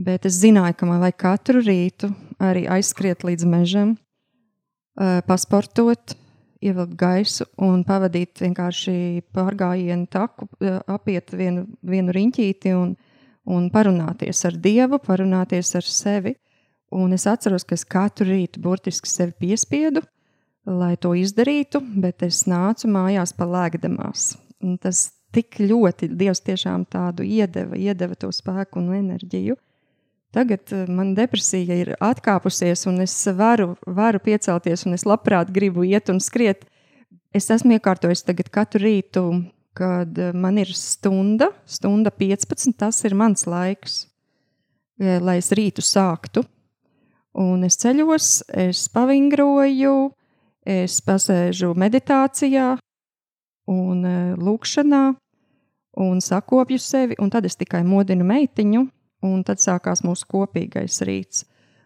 Bet 0.00 0.24
es 0.24 0.38
zināju, 0.40 0.78
ka 0.80 0.86
man 0.88 1.02
vajag 1.02 1.18
katru 1.20 1.60
rītu 1.60 2.08
arī 2.40 2.64
aizskriet 2.72 3.24
līdz 3.26 3.44
mežam, 3.44 3.98
pasportot, 5.28 6.14
ievilkt 6.60 6.96
gaisu 7.00 7.46
un 7.64 7.84
pavadīt 7.88 8.42
vienkārši 8.44 9.22
pārgājienu 9.34 10.08
taku, 10.12 10.48
apiet 10.90 11.32
vienu, 11.36 11.66
vienu 11.82 12.14
riņķīti 12.16 12.74
un, 12.76 12.94
un 13.48 13.68
parunāties 13.72 14.44
ar 14.48 14.58
Dievu, 14.60 15.00
parunāties 15.04 15.74
ar 15.78 15.86
sevi. 15.86 16.36
Un 16.90 17.14
es 17.14 17.26
atceros, 17.30 17.64
ka 17.64 17.76
es 17.78 17.86
katru 17.86 18.26
rītu 18.32 18.60
burtiski 18.62 19.08
sevi 19.08 19.36
piespiedu, 19.44 20.02
lai 20.66 20.96
to 21.00 21.14
izdarītu, 21.14 21.80
bet 22.02 22.24
es 22.26 22.44
nācu 22.50 22.90
mājās 22.90 23.32
palēkdamās. 23.38 24.32
Un 24.66 24.76
tas 24.82 25.08
tik 25.34 25.60
ļoti 25.62 26.10
Dievs 26.18 26.42
tiešām 26.44 26.84
tādu 26.90 27.24
iedeva, 27.24 27.78
iedeva 27.78 28.18
to 28.18 28.32
spēku 28.34 28.82
un 28.82 28.92
enerģiju. 28.98 29.56
Tagad 30.30 30.72
eh, 30.72 30.86
man 30.86 31.14
depresija 31.18 31.74
ir 31.74 31.94
atkāpusies, 31.98 32.86
un 32.86 33.02
es 33.02 33.14
varu, 33.34 33.74
varu 33.86 34.20
piecelties, 34.22 34.86
un 34.86 34.94
es 34.94 35.06
labprāt 35.08 35.50
gribu 35.50 35.82
iet 35.86 36.10
un 36.12 36.20
skriet. 36.22 36.62
Es 37.34 37.50
esmu 37.50 37.74
iekārtojis 37.76 38.22
tagad 38.26 38.50
katru 38.54 38.84
rītu, 38.84 39.24
kad 39.74 40.18
eh, 40.18 40.30
man 40.30 40.60
ir 40.62 40.70
stunda, 40.76 41.50
stunda 41.66 42.14
15. 42.14 42.76
Tas 42.78 43.02
ir 43.06 43.16
mans 43.18 43.42
laiks, 43.50 44.04
eh, 45.02 45.18
lai 45.18 45.40
es 45.42 45.50
rītu 45.50 45.82
sāktu. 45.82 46.46
Un 47.34 47.66
es 47.66 47.78
ceļos, 47.82 48.30
es 48.58 48.86
pavingroju, 48.90 49.96
es 50.66 50.98
pasēžu 51.02 51.72
meditācijā 51.78 52.70
un 53.70 54.06
lūkšanā, 54.38 55.04
un 56.02 56.22
sakopju 56.22 56.78
sevi, 56.82 57.18
un 57.22 57.30
tad 57.30 57.46
es 57.46 57.58
tikai 57.58 57.84
modinu 57.86 58.26
meitiņu 58.26 58.82
un 59.24 59.42
tad 59.46 59.60
sākās 59.62 60.02
mūsu 60.04 60.26
kopīgais 60.30 61.00
rīts. 61.06 61.44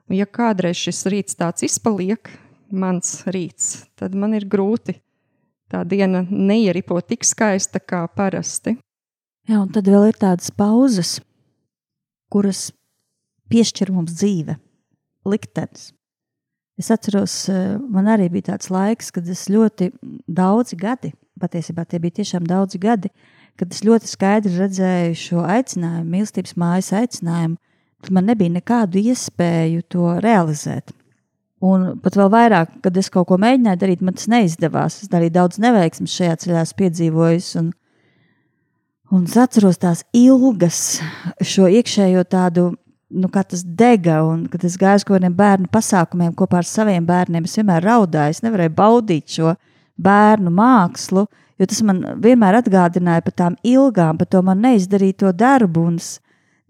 Un 0.08 0.18
ja 0.18 0.26
kādreiz 0.28 0.78
šis 0.78 1.04
rīts 1.10 1.38
tāds 1.38 1.64
izpaliek, 1.66 2.28
mans 2.74 3.22
rīts, 3.30 3.86
tad 3.98 4.16
man 4.18 4.36
ir 4.36 4.46
grūti. 4.50 4.98
Tā 5.72 5.82
diena 5.88 6.22
neieripo 6.28 7.00
tik 7.00 7.24
skaista 7.26 7.80
kā 7.80 8.04
parasti. 8.12 8.76
Jā, 9.48 9.58
un 9.60 9.70
tad 9.72 9.88
vēl 9.88 10.10
ir 10.10 10.18
tādas 10.20 10.52
pauzes, 10.54 11.18
kuras 12.32 12.68
piešķir 13.52 13.92
mums 13.92 14.14
dzīve, 14.16 14.56
liktenis. 15.28 15.90
Es 16.80 16.90
atceros, 16.90 17.48
eh, 17.48 17.76
man 17.78 18.08
arī 18.10 18.28
bija 18.30 18.52
tāds 18.54 18.70
laiks, 18.70 19.12
kad 19.14 19.28
es 19.28 19.46
ļoti 19.48 19.92
daudzi 20.26 20.76
gadi, 20.76 21.12
patiesībā 21.40 21.84
tie 21.86 22.00
bija 22.02 22.18
tiešām 22.20 22.48
daudzi 22.48 22.80
gadi, 22.82 23.10
uh, 23.12 23.33
kad 23.60 23.72
es 23.74 23.84
ļoti 23.86 24.10
skaidri 24.10 24.56
redzēju 24.58 25.14
šo 25.18 25.44
aicinājumu, 25.46 26.10
mīlestības 26.10 26.56
mājas 26.60 26.90
aicinājumu, 26.98 27.56
tad 28.04 28.12
man 28.14 28.28
nebija 28.28 28.52
nekādu 28.56 29.00
iespēju 29.00 29.86
to 29.92 30.16
realizēt. 30.24 30.92
Un 31.64 31.94
pat 32.04 32.18
vēl 32.18 32.28
vairāk, 32.32 32.74
kad 32.84 32.96
es 33.00 33.08
kaut 33.12 33.30
ko 33.30 33.38
mēģināju 33.40 33.80
darīt, 33.80 34.02
man 34.04 34.18
tas 34.18 34.28
neizdevās. 34.28 34.98
Es 35.04 35.12
arī 35.16 35.30
daudz 35.32 35.60
neveiksmes 35.62 36.12
šajā 36.12 36.36
ceļā 36.42 36.64
piedzīvoju. 36.80 37.44
Un, 37.62 37.70
un 39.14 39.22
es 39.24 39.36
atceros 39.40 39.80
tās 39.80 40.02
ilgas, 40.12 40.80
šo 41.40 41.70
iekšējo 41.78 42.26
tādu, 42.28 42.66
nu, 43.14 43.30
kā 43.32 43.46
tas 43.48 43.62
dega. 43.64 44.18
Un, 44.28 44.44
kad 44.52 44.66
es 44.68 44.76
gāju 44.80 45.00
uz 45.00 45.06
kaut 45.06 45.16
kādiem 45.16 45.38
bērnu 45.38 45.70
pasākumiem 45.72 46.34
kopā 46.36 46.60
ar 46.60 46.68
saviem 46.68 47.06
bērniem, 47.08 47.48
es 47.48 47.56
vienmēr 47.56 47.88
raudāju. 47.88 48.36
Es 48.36 48.44
nevarēju 48.44 48.76
baudīt 48.76 49.38
šo 49.38 49.54
bērnu 50.04 50.52
mākslu, 50.52 51.24
uh, 51.24 51.43
jo 51.58 51.68
tas 51.70 51.80
man 51.86 52.02
vienmēr 52.22 52.58
atgādināja 52.60 53.24
par 53.24 53.36
tām 53.38 53.56
ilgām, 53.66 54.18
par 54.18 54.28
to 54.30 54.42
man 54.46 54.62
neizdarīto 54.64 55.32
darbu. 55.36 55.86
Un 55.92 56.00
es 56.00 56.18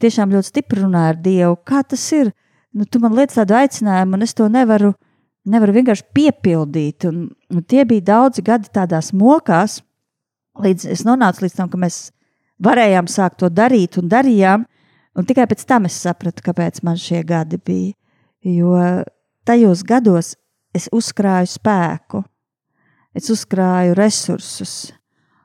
tiešām 0.02 0.34
ļoti 0.34 0.50
stipri 0.50 0.84
runāju 0.84 1.14
ar 1.14 1.20
Dievu, 1.24 1.56
kā 1.66 1.82
tas 1.88 2.04
ir. 2.16 2.32
Nu, 2.74 2.84
tu 2.84 2.98
man 3.02 3.14
liec 3.14 3.32
tādu 3.34 3.54
aicinājumu, 3.54 4.16
un 4.16 4.26
es 4.26 4.34
to 4.34 4.48
nevaru, 4.50 4.92
nevaru 5.46 5.76
vienkārši 5.76 6.08
piepildīt. 6.16 7.06
Un, 7.08 7.28
un 7.54 7.62
tie 7.62 7.84
bija 7.88 8.08
daudzi 8.10 8.42
gadi 8.44 8.70
tādās 8.74 9.12
mokās, 9.14 9.78
līdz 10.60 10.88
es 10.96 11.04
nonācu 11.06 11.46
līdz 11.46 11.58
tam, 11.60 11.70
ka 11.70 11.80
mēs 11.80 12.08
varējām 12.64 13.10
sākt 13.10 13.40
to 13.42 13.50
darīt 13.50 13.98
un 14.02 14.10
darījām. 14.10 14.66
Un 15.14 15.26
tikai 15.28 15.46
pēc 15.46 15.62
tam 15.70 15.86
es 15.86 16.00
sapratu, 16.02 16.42
kāpēc 16.42 16.82
man 16.82 16.98
šie 16.98 17.22
gadi 17.26 17.60
bija. 17.62 17.94
Jo 18.44 18.74
tajos 19.46 19.84
gados 19.86 20.34
es 20.74 20.88
uzkrāju 20.92 21.52
spēku 21.54 22.24
es 23.14 23.30
uzkrāju 23.32 23.94
resursus. 23.98 24.92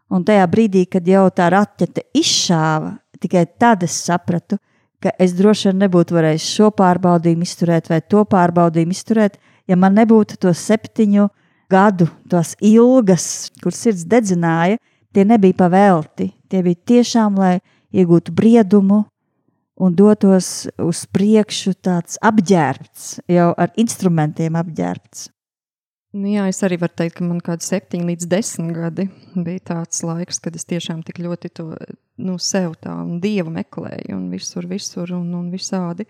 Un 0.10 0.26
tajā 0.26 0.46
brīdī, 0.50 0.88
kad 0.90 1.06
jau 1.06 1.28
tā 1.30 1.52
raķete 1.54 2.08
izšāva, 2.18 2.96
tikai 3.22 3.46
tad 3.62 3.86
es 3.86 3.94
sapratu, 4.08 4.58
ka 5.00 5.14
es 5.22 5.36
droši 5.38 5.70
vien 5.70 5.84
nebūtu 5.86 6.16
varējis 6.18 6.48
šo 6.58 6.72
pārbaudījumu 6.76 7.46
izturēt 7.46 7.92
vai 7.92 8.02
to 8.02 8.26
pārbaudījumu 8.28 8.96
izturēt, 8.96 9.38
ja 9.70 9.78
man 9.80 9.96
nebūtu 9.96 10.40
to 10.42 10.54
septiņu 10.56 11.30
gadu, 11.70 12.10
tos 12.30 12.56
ilgas, 12.66 13.52
kur 13.62 13.76
sirds 13.76 14.08
dedzināja, 14.10 14.80
tie 15.14 15.26
nebija 15.26 15.58
pavelti. 15.62 16.32
Tie 16.50 16.64
bija 16.66 16.82
tiešām, 16.92 17.38
lai 17.38 17.60
iegūtu 17.94 18.34
briedumu 18.36 19.04
un 19.80 19.96
dotos 19.96 20.68
uz 20.82 21.06
priekšu 21.14 21.76
tāds 21.80 22.18
apģērbts, 22.26 23.20
jau 23.30 23.52
ar 23.56 23.72
instrumentiem 23.80 24.58
apģērbts. 24.60 25.30
Nu, 26.10 26.26
jā, 26.26 26.48
es 26.50 26.58
arī 26.66 26.80
varu 26.82 26.96
teikt, 26.98 27.20
ka 27.20 27.26
man 27.26 27.38
kaut 27.38 27.60
kādi 27.60 27.68
septiņi 27.68 28.08
līdz 28.08 28.28
desmit 28.32 28.74
gadi 28.74 29.04
bija 29.36 29.62
tāds 29.76 30.00
laiks, 30.02 30.40
kad 30.42 30.56
es 30.58 30.66
tiešām 30.66 31.04
tik 31.06 31.20
ļoti 31.22 31.52
to 31.54 31.68
nu, 32.18 32.40
sev 32.42 32.74
tā 32.82 32.96
un 32.98 33.20
dievu 33.22 33.54
meklēju, 33.54 34.16
un 34.18 34.24
visur, 34.34 34.66
visur 34.66 35.14
un, 35.14 35.28
un 35.38 35.52
visādi. 35.54 36.08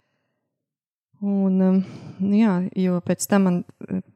Un, 1.19 1.59
um, 1.59 1.81
jā, 2.31 2.53
jo 2.79 3.01
pēc 3.03 3.27
tam, 3.27 3.49
man, 3.49 3.57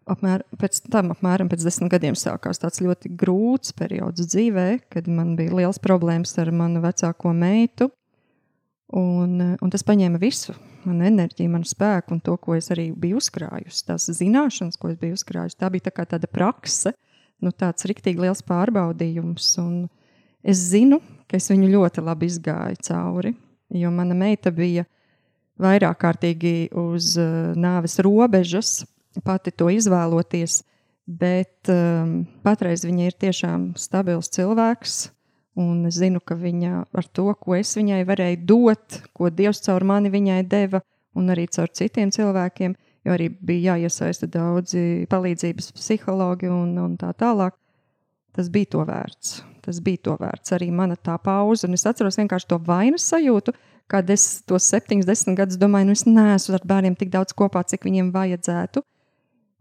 apmēr, 0.08 0.46
pēc 0.56 0.86
tam 0.88 1.12
apmēram 1.12 1.52
pēc 1.52 1.66
desmit 1.68 1.92
gadiem 1.92 2.16
sākās 2.16 2.64
tāds 2.64 2.80
ļoti 2.80 3.12
grūts 3.20 3.76
periods 3.76 4.24
dzīvē, 4.24 4.68
kad 4.88 5.12
man 5.12 5.36
bija 5.36 5.52
liels 5.60 5.84
problēmas 5.84 6.32
ar 6.40 6.54
manu 6.56 6.80
vecāko 6.86 7.36
meitu. 7.36 7.92
Un, 8.96 9.36
un 9.60 9.74
tas 9.74 9.84
paņēma 9.84 10.22
visu 10.22 10.56
manu 10.88 11.06
enerģiju, 11.08 11.52
manu 11.54 11.68
spēku 11.68 12.16
un 12.16 12.22
to, 12.24 12.36
ko 12.42 12.56
es 12.58 12.70
arī 12.74 12.90
biju 12.96 13.20
uzkrājusi. 13.22 13.84
Tās 13.88 14.10
zināšanas, 14.20 14.80
ko 14.80 14.92
es 14.92 15.00
biju 15.02 15.18
uzkrājusi, 15.18 15.58
tā 15.60 15.70
bija 15.74 15.90
tā 15.90 16.06
tāda 16.16 16.30
prakse, 16.30 16.94
nu, 17.44 17.52
tāds 17.52 17.88
rīktīgi 17.90 18.24
liels 18.24 18.44
pārbaudījums. 18.48 19.48
Un 19.64 19.88
es 20.44 20.62
zinu, 20.72 21.02
ka 21.28 21.40
es 21.40 21.50
viņu 21.52 21.72
ļoti 21.74 22.04
labi 22.06 22.30
izgāju 22.32 22.82
cauri, 22.90 23.34
jo 23.74 23.94
mana 23.94 24.18
meita 24.18 24.54
bija 24.54 24.86
vairāk 25.62 26.00
kārtīgi 26.02 26.74
uz 26.78 27.14
uh, 27.22 27.54
nāves 27.60 28.00
robežas, 28.04 28.84
pati 29.26 29.54
to 29.54 29.70
izvēloties, 29.70 30.62
bet 31.06 31.70
um, 31.72 32.24
patreiz 32.46 32.86
viņa 32.88 33.10
ir 33.10 33.20
tiešām 33.26 33.74
stabils 33.80 34.32
cilvēks 34.34 35.04
Un 35.60 35.86
es 35.86 36.00
zinu, 36.02 36.18
ka 36.26 36.34
viņa 36.34 36.72
ar 36.98 37.08
to, 37.14 37.28
ko 37.38 37.54
es 37.60 37.76
viņai 37.78 38.02
varēju 38.10 38.40
dot, 38.50 39.02
ko 39.14 39.30
Dievs 39.30 39.62
caur 39.66 39.86
mani 39.86 40.10
viņai 40.10 40.42
deva, 40.50 40.82
un 41.14 41.30
arī 41.30 41.46
caur 41.54 41.70
citiem 41.70 42.10
cilvēkiem, 42.14 42.74
jo 43.06 43.14
arī 43.14 43.28
bija 43.30 43.76
jāiesaista 43.76 44.30
daudzi 44.32 45.06
palīdzības 45.12 45.74
psihologi 45.78 46.50
un, 46.50 46.74
un 46.82 46.96
tā 46.98 47.12
tālāk. 47.18 47.54
Tas 48.34 48.50
bija 48.50 48.72
to 48.74 48.86
vērts. 48.88 49.44
Tas 49.64 49.78
bija 49.84 50.02
to 50.10 50.16
vērts. 50.20 50.56
Arī 50.58 50.72
mana 50.74 50.98
tā 50.98 51.20
pauze, 51.22 51.68
un 51.68 51.78
es 51.78 51.86
atceros 51.86 52.18
vienkārši 52.18 52.50
to 52.50 52.58
vainas 52.66 53.06
sajūtu, 53.12 53.54
kad 53.92 54.10
es 54.10 54.42
tos 54.50 54.66
septiņus, 54.72 55.06
desmit 55.06 55.38
gadus 55.38 55.60
domāju, 55.62 55.92
nu 55.92 55.94
es 55.94 56.08
neesmu 56.08 56.58
ar 56.58 56.66
bērniem 56.66 56.98
tik 56.98 57.14
daudz 57.14 57.36
kopā, 57.38 57.62
cik 57.70 57.86
viņiem 57.86 58.10
vajadzētu. 58.16 58.82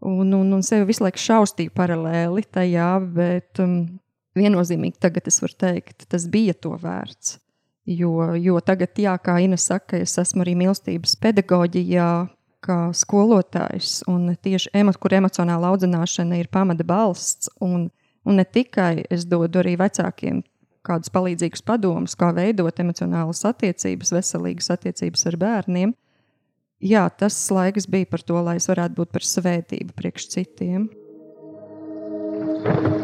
Un, 0.03 0.33
un, 0.35 0.49
un 0.57 0.63
sevi 0.65 0.89
visu 0.89 1.05
laiku 1.05 1.21
šaustīju 1.21 1.71
paralēli 1.77 2.43
tajā, 2.51 2.89
bet 3.13 3.61
um, 3.63 3.77
viennozīmīgi 4.37 5.01
tagad 5.01 5.27
es 5.29 5.41
varu 5.43 5.57
teikt, 5.65 6.07
tas 6.09 6.27
bija 6.31 6.55
to 6.57 6.75
vērts. 6.81 7.37
Jo, 7.85 8.31
jo 8.39 8.59
tagad, 8.63 8.95
jā, 8.95 9.17
kā 9.19 9.37
Ina 9.43 9.57
saka, 9.59 9.99
es 9.99 10.15
esmu 10.21 10.45
arī 10.45 10.53
mīlestības 10.55 11.17
pedagoģijā, 11.19 12.11
kā 12.63 12.77
skolotājs, 12.95 14.05
un 14.07 14.31
tieši 14.39 14.71
emo, 14.79 14.93
kur 14.95 15.17
emocionāla 15.17 15.73
audzināšana 15.73 16.39
ir 16.39 16.47
pamata 16.53 16.85
balsts, 16.87 17.51
un, 17.59 17.89
un 18.23 18.39
ne 18.39 18.45
tikai 18.47 19.03
es 19.11 19.27
dodu 19.27 19.59
arī 19.59 19.75
vecākiem 19.81 20.39
kādus 20.87 21.11
palīdzīgus 21.15 21.63
padomus, 21.67 22.15
kā 22.19 22.31
veidot 22.35 22.79
emocionālas 22.79 23.43
attiecības, 23.51 24.15
veselīgas 24.15 24.71
attiecības 24.77 25.27
ar 25.31 25.39
bērniem. 25.43 25.93
Jā, 26.83 27.05
tas 27.19 27.37
laiks 27.55 27.87
bija 27.87 28.09
par 28.11 28.23
to, 28.27 28.39
lai 28.43 28.57
es 28.59 28.67
varētu 28.71 28.99
būt 28.99 29.13
par 29.15 29.27
svētību 29.27 29.95
priekš 29.95 30.27
citiem. 30.35 30.91
thank 32.63 32.97
you 32.97 33.02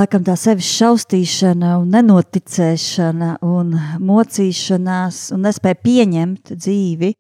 laikam 0.10 0.24
tā 0.26 0.34
sevis 0.42 0.66
šausmīšana, 0.74 1.76
nenoticēšana, 1.86 3.28
un 3.46 3.76
mocīšanās, 4.02 5.28
un 5.36 5.44
nespēja 5.46 5.78
pieņemt 5.86 6.54
dzīvi 6.56 7.12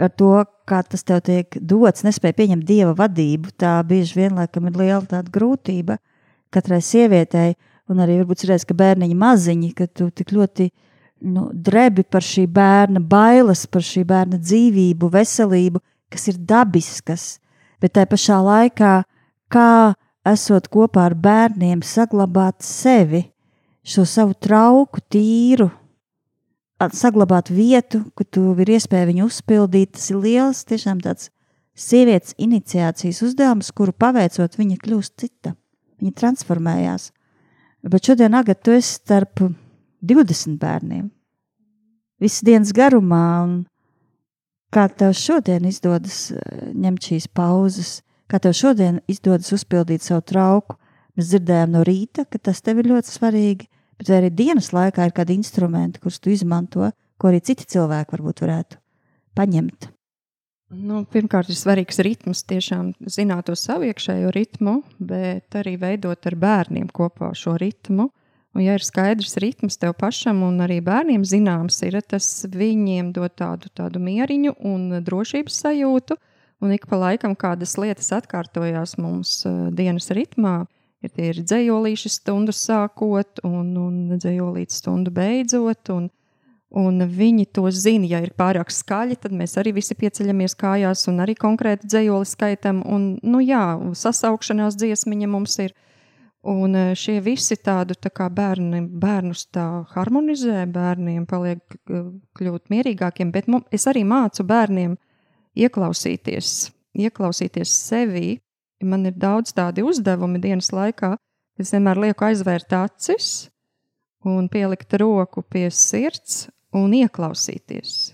ar 0.00 0.08
to, 0.16 0.30
kā 0.64 0.78
tas 0.80 1.04
tev 1.04 1.20
tiek 1.26 1.58
dots, 1.60 2.06
nespēja 2.06 2.38
pieņemt 2.38 2.64
dieva 2.64 2.94
vadību. 2.96 3.52
Tā 3.60 3.74
bieži 3.84 4.16
vien 4.16 4.40
laikam 4.40 4.70
ir 4.70 4.80
liela 4.80 5.20
grūtība 5.28 5.98
katrai 6.48 6.80
sievietei, 6.80 7.52
un 7.92 8.00
arī 8.00 8.22
varbūt 8.22 8.46
ir 8.46 8.54
reizes, 8.54 8.64
ka 8.64 8.78
bērniņi 8.80 9.18
maziņi, 9.20 9.72
ka 9.76 9.90
tu 9.92 10.08
tik 10.08 10.32
ļoti 10.32 10.70
nu, 11.28 11.50
drebi 11.52 12.06
par 12.08 12.24
šī 12.24 12.46
bērna 12.48 13.04
bailes, 13.04 13.66
par 13.68 13.84
šī 13.84 14.06
bērna 14.08 14.40
dzīvību, 14.40 15.12
veselību, 15.12 15.84
kas 16.08 16.30
ir 16.32 16.40
dabiskas, 16.40 17.34
bet 17.76 17.92
tajā 17.92 18.08
pašā 18.08 18.40
laikā, 18.40 19.02
kā 19.52 19.68
esot 20.28 20.68
kopā 20.72 21.08
ar 21.10 21.16
bērniem, 21.18 21.82
saglabāt 21.82 22.62
sevi, 22.66 23.24
šo 23.82 24.04
savu 24.06 24.36
trauku, 24.38 25.02
tīru, 25.10 25.68
saglabāt 26.90 27.50
vietu, 27.50 28.02
kur 28.16 28.26
tu 28.26 28.42
ir 28.62 28.74
iespēja 28.74 29.08
viņu 29.10 29.28
uzpildīt. 29.28 29.94
Tas 29.96 30.10
ir 30.10 30.20
liels, 30.22 30.64
tiešām 30.66 31.02
tāds 31.04 31.30
sievietes 31.78 32.34
iniciācijas 32.38 33.22
uzdevums, 33.22 33.70
kuru 33.74 33.94
paveicot, 33.94 34.58
viņa 34.58 34.78
kļūst 34.82 35.18
cita. 35.22 35.54
Viņa 36.02 36.14
transformējās. 36.18 37.10
Bet 37.86 38.06
šodien, 38.06 38.34
Agat, 38.34 38.62
tu 38.62 38.74
esi 38.74 38.96
starp 38.98 39.42
20 40.02 40.58
bērniem. 40.58 41.10
Visas 42.22 42.44
dienas 42.46 42.70
garumā, 42.74 43.26
un 43.42 43.54
kā 44.74 44.86
tev 44.90 45.14
šodien 45.18 45.66
izdodas 45.66 46.30
e, 46.30 46.42
ņemt 46.78 47.08
šīs 47.08 47.28
pauzes? 47.34 48.00
Kā 48.32 48.40
tev 48.40 48.56
šodien 48.56 49.02
izdodas 49.12 49.52
uzpildīt 49.52 50.04
savu 50.04 50.24
trauku. 50.24 50.78
Mēs 51.12 51.28
dzirdējām 51.28 51.74
no 51.74 51.84
rīta, 51.84 52.24
ka 52.24 52.40
tas 52.40 52.64
tev 52.64 52.80
ir 52.80 52.88
ļoti 52.88 53.12
svarīgi, 53.12 53.68
bet 54.00 54.12
arī 54.16 54.30
dienas 54.32 54.72
laikā 54.72 55.04
ir 55.04 55.16
kādi 55.16 55.36
instrumenti, 55.36 56.00
kurus 56.00 56.22
tu 56.22 56.32
izmanto, 56.32 56.88
ko 57.20 57.28
arī 57.28 57.42
citi 57.44 57.68
cilvēki 57.68 58.16
varbūt 58.16 58.40
varētu 58.46 58.80
paņemt. 59.36 59.90
Nu, 60.72 61.02
pirmkārt, 61.04 61.50
ir 61.52 61.58
svarīgs 61.58 62.00
ritms, 62.00 62.46
tiešām 62.48 62.94
zināt 63.12 63.50
to 63.50 63.56
savu 63.60 63.90
iekšējo 63.90 64.30
ritmu, 64.32 64.78
bet 64.96 65.52
arī 65.60 65.76
veidot 65.76 66.24
ar 66.30 66.36
bērniem 66.40 66.88
kopā 66.88 67.34
šo 67.36 67.58
ritmu. 67.60 68.08
Un, 68.56 68.62
ja 68.64 68.76
ir 68.76 68.84
skaidrs 68.84 69.36
ritms 69.40 69.76
tev 69.80 69.92
pašam 70.00 70.40
un 70.44 70.58
arī 70.64 70.80
bērniem 70.84 71.26
zināms, 71.28 71.82
ir 71.84 71.98
tas 72.08 72.26
viņiem 72.48 73.12
dod 73.16 73.36
tādu, 73.36 73.68
tādu 73.76 74.00
mieriņu 74.00 74.56
un 74.68 74.88
drošības 75.04 75.60
sajūtu. 75.66 76.16
Un 76.62 76.72
ik 76.74 76.86
pa 76.86 76.98
laikam 77.00 77.34
kādas 77.38 77.74
lietas 77.80 78.12
atkārtojās 78.14 78.96
mums 79.02 79.40
uh, 79.48 79.68
dienas 79.74 80.10
ritmā. 80.14 80.62
Ir 81.02 81.10
tie 81.10 81.32
ir 81.32 81.40
dzējolīši 81.42 82.12
stundu 82.14 82.54
sākot 82.54 83.42
un, 83.42 83.72
un 83.74 83.94
dzējolīti 84.14 84.76
stundu 84.76 85.10
beidzot. 85.14 85.90
Un, 85.90 86.10
Un 86.72 87.04
viņi 87.04 87.50
to 87.52 87.66
zina, 87.68 88.06
ja 88.08 88.22
ir 88.24 88.30
pārāk 88.32 88.70
skaļi, 88.72 89.18
tad 89.20 89.34
mēs 89.36 89.58
arī 89.60 89.74
visi 89.76 89.92
pieceļamies 89.92 90.54
kājās 90.56 91.04
un 91.10 91.20
arī 91.20 91.34
konkrēti 91.36 91.84
dzējoli 91.84 92.28
skaitam. 92.30 92.80
Un, 92.88 93.18
nu 93.20 93.42
jā, 93.44 93.76
sasaukšanās 93.92 94.78
dziesmiņa 94.80 95.28
mums 95.28 95.58
ir. 95.66 95.74
Un 96.48 96.74
e, 96.74 96.86
šie 96.98 97.20
visi 97.22 97.54
tādu 97.60 97.94
tā 97.94 98.10
kā 98.10 98.30
bērni, 98.32 98.80
bērnus 98.98 99.44
tā 99.54 99.66
harmonizē, 99.92 100.64
bērniem 100.72 101.26
paliek 101.28 101.76
kļūt 101.86 102.72
mierīgākiem, 102.72 103.30
bet 103.36 103.52
mums, 103.52 103.68
es 103.70 103.86
arī 103.86 104.02
mācu 104.08 104.42
bērniem 104.48 104.96
ieklausīties, 105.58 106.70
ieklausīties 106.96 107.74
sevī. 107.88 108.38
Man 108.82 109.06
ir 109.06 109.14
daudz 109.14 109.54
tādi 109.54 109.84
uzdevumi 109.86 110.40
dienas 110.42 110.72
laikā, 110.74 111.14
es 111.60 111.70
vienmēr 111.74 112.00
lieku 112.08 112.26
aizvērt 112.26 112.72
acis 112.74 113.48
un 114.26 114.48
pielikt 114.50 114.94
roku 114.98 115.42
pie 115.42 115.68
sirds 115.70 116.48
un 116.74 116.94
ieklausīties. 116.96 118.12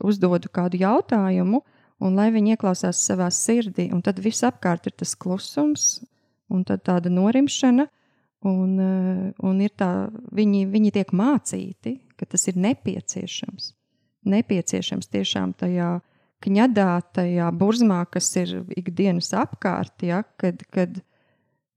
Uzdodu 0.00 0.50
kādu 0.52 0.80
jautājumu, 0.80 1.62
un 2.00 2.16
lai 2.16 2.30
viņi 2.32 2.56
ieklausās 2.56 3.00
savā 3.04 3.28
sirdī, 3.32 3.90
un 3.92 4.02
tad 4.04 4.20
viss 4.24 4.44
apkārt 4.46 4.88
ir 4.88 4.96
tas 4.96 5.14
klusums, 5.14 6.00
un 6.50 6.64
tad 6.66 6.84
tāda 6.88 7.12
norimšana, 7.12 7.86
un, 8.48 8.70
eh, 8.80 9.32
un 9.38 9.60
ir 9.60 9.70
tā, 9.76 10.10
viņi, 10.32 10.66
viņi 10.72 10.92
tiek 10.92 11.12
mācīti, 11.12 12.00
ka 12.16 12.26
tas 12.26 12.48
ir 12.48 12.56
nepieciešams. 12.56 13.74
Nepieciešams 14.24 15.08
tiešām 15.08 15.54
tajā 15.56 16.00
kņadā, 16.44 16.90
tajā 17.16 17.50
burzmā, 17.56 18.02
kas 18.12 18.30
ir 18.40 18.60
ikdienas 18.76 19.32
apkārt, 19.36 19.94
ja, 20.06 20.22
kad, 20.40 20.62
kad 20.72 21.00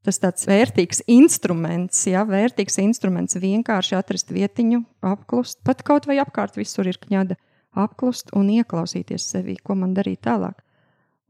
tas 0.03 0.19
tāds 0.19 0.47
vērtīgs 0.47 1.03
instruments, 1.11 2.03
ja 2.09 2.25
vērtīgs 2.27 2.79
instruments 2.83 3.39
vienkārši 3.39 3.97
atrast 3.99 4.33
vietiņu, 4.35 4.83
apklust, 5.13 5.61
pat 5.67 5.83
kaut 5.87 6.07
vai 6.09 6.19
apkārt 6.23 6.59
visur 6.59 6.87
ir 6.89 6.99
kņada, 7.01 7.39
apklust 7.79 8.33
un 8.37 8.51
ieklausīties 8.53 9.31
sevī, 9.33 9.57
ko 9.63 9.77
man 9.79 9.95
darīt 9.97 10.23
tālāk. 10.27 10.59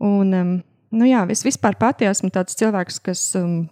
Un, 0.04 0.34
um, 0.34 0.58
nu 0.91 1.08
jā, 1.08 1.24
es 1.32 1.46
vispār 1.46 1.78
pati 1.80 2.10
esmu 2.10 2.32
tāds 2.34 2.58
cilvēks, 2.60 3.00
kas 3.06 3.22
um, 3.39 3.63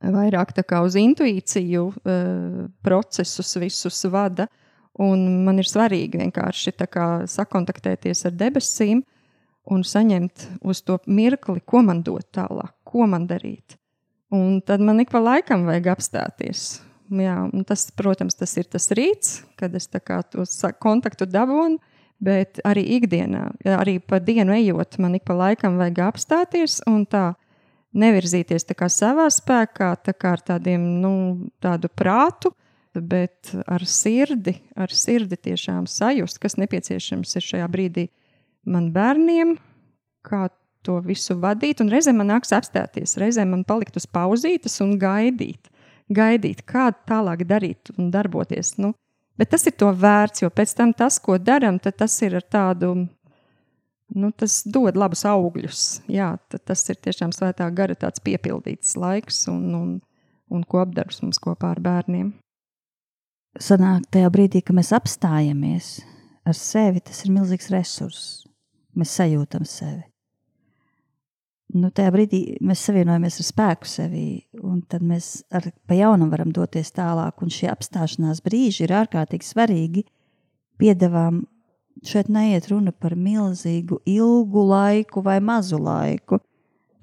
vairāk 0.00 0.54
tā 0.56 0.64
kā 0.64 0.80
uz 0.86 0.96
intuīciju 0.96 1.84
uh, 1.90 2.64
procesus 2.86 3.52
visus 3.60 4.00
vada, 4.10 4.48
un 4.98 5.44
man 5.44 5.60
ir 5.62 5.68
svarīgi 5.68 6.20
vienkārši 6.20 6.74
sakontaktēties 7.30 8.26
ar 8.26 8.36
debesīm 8.36 9.02
un 9.70 9.84
saņemt 9.84 10.46
uz 10.66 10.82
to 10.82 10.98
mirkli, 11.06 11.60
ko 11.60 11.82
man 11.86 12.02
dot 12.02 12.30
tālāk, 12.34 12.72
ko 12.84 13.06
man 13.06 13.28
darīt. 13.30 13.76
Un 14.30 14.60
tad 14.62 14.80
man 14.80 15.00
ik 15.00 15.10
pa 15.10 15.20
laikam 15.22 15.66
vajag 15.66 15.90
apstāties. 15.94 16.80
Jā, 17.10 17.36
tas, 17.66 17.88
protams, 17.98 18.36
tas 18.38 18.52
ir 18.56 18.68
tas 18.70 18.86
rīts, 18.94 19.40
kad 19.58 19.74
es 19.74 19.88
to 19.90 20.70
kontaktu 20.78 21.26
dabūnu, 21.26 21.80
bet 22.22 22.60
arī 22.68 22.84
ikdienā, 23.00 23.48
arī 23.74 23.98
pa 23.98 24.20
dienu 24.22 24.54
ejot, 24.54 24.98
man 25.02 25.16
ik 25.18 25.24
pa 25.26 25.34
laikam 25.34 25.80
vajag 25.80 26.02
apstāties 26.06 26.78
un 26.86 27.02
tā 27.10 27.32
nevirzīties 27.96 28.68
tā 28.68 28.86
savā 28.86 29.26
spēkā, 29.32 29.94
tā 30.04 30.14
kā 30.14 30.36
ar 30.36 30.44
tādiem, 30.52 30.84
nu, 31.02 31.50
tādu 31.62 31.90
prātu, 31.90 32.52
bet 32.94 33.52
ar 33.70 33.84
sirdi, 33.86 34.56
ar 34.74 34.90
sirdi 34.90 35.38
tiešām 35.38 35.86
sajust, 35.90 36.40
kas 36.42 36.58
nepieciešams 36.58 37.36
ir 37.38 37.46
šajā 37.46 37.68
brīdī 37.70 38.08
man 38.66 38.90
bērniem, 38.94 39.54
kā 40.26 40.48
to 40.86 40.98
visu 41.04 41.36
vadīt, 41.40 41.82
un 41.82 41.92
reizēm 41.92 42.20
man 42.20 42.32
nāks 42.32 42.54
apstāties, 42.56 43.18
reizēm 43.20 43.52
man 43.54 43.64
palikt 43.68 43.98
uz 44.00 44.06
pauzītes 44.08 44.80
un 44.84 44.96
gaidīt, 45.00 45.70
gaidīt, 46.10 46.64
kā 46.68 46.90
tālāk 47.08 47.44
darīt 47.48 47.92
un 47.96 48.10
darboties. 48.12 48.76
Nu, 48.80 48.94
bet 49.38 49.52
tas 49.54 49.66
ir 49.68 49.76
to 49.80 49.92
vērts, 49.92 50.44
jo 50.44 50.50
pēc 50.50 50.74
tam 50.76 50.94
tas, 50.96 51.20
ko 51.22 51.38
darām, 51.38 51.78
tas 51.80 52.16
ir 52.24 52.38
ar 52.40 52.46
tādu, 52.48 52.94
nu, 54.16 54.32
tas 54.32 54.62
dod 54.66 54.98
labus 54.98 55.26
augļus. 55.28 55.86
Jā, 56.10 56.32
tas 56.58 56.86
ir 56.88 57.00
tiešām 57.00 57.34
svētā 57.36 57.68
gara 57.74 57.96
piepildīts 58.24 58.96
laiks 58.96 59.46
un, 59.52 59.66
un, 59.76 59.98
un 60.50 60.64
kopdarbs 60.64 61.22
mums 61.22 61.40
kopā 61.42 61.76
ar 61.76 61.84
bērniem. 61.84 62.32
Sanāk 63.58 64.06
tajā 64.14 64.28
brīdī, 64.30 64.62
kad 64.62 64.76
mēs 64.78 64.92
apstājamies 64.94 65.96
ar 66.46 66.54
sevi, 66.54 67.02
tas 67.02 67.24
ir 67.24 67.34
milzīgs 67.34 67.72
resurss. 67.74 68.46
Mēs 68.94 69.16
sajūtam 69.18 69.66
sevi 69.66 70.10
nu, 71.76 71.90
tajā 71.94 72.10
brīdī 72.14 72.40
mēs 72.66 72.82
savienojamies 72.86 73.38
ar 73.40 73.46
spēku 73.46 73.88
sevī, 73.88 74.26
un 74.64 74.80
tad 74.90 75.04
mēs 75.06 75.42
ar, 75.54 75.68
pa 75.86 75.96
jaunam 75.98 76.30
varam 76.32 76.52
doties 76.54 76.92
tālāk. 76.96 77.42
Un 77.44 77.52
šie 77.52 77.70
apstāšanās 77.72 78.42
brīži 78.44 78.86
ir 78.86 78.94
ārkārtīgi 79.02 79.46
svarīgi. 79.46 80.04
Piedāvām 80.80 81.44
šeit 82.06 82.30
neiet 82.32 82.70
runa 82.70 82.92
par 82.92 83.16
milzīgu, 83.18 84.00
ilgu 84.08 84.64
laiku 84.70 85.22
vai 85.24 85.38
mazu 85.44 85.80
laiku. 85.80 86.40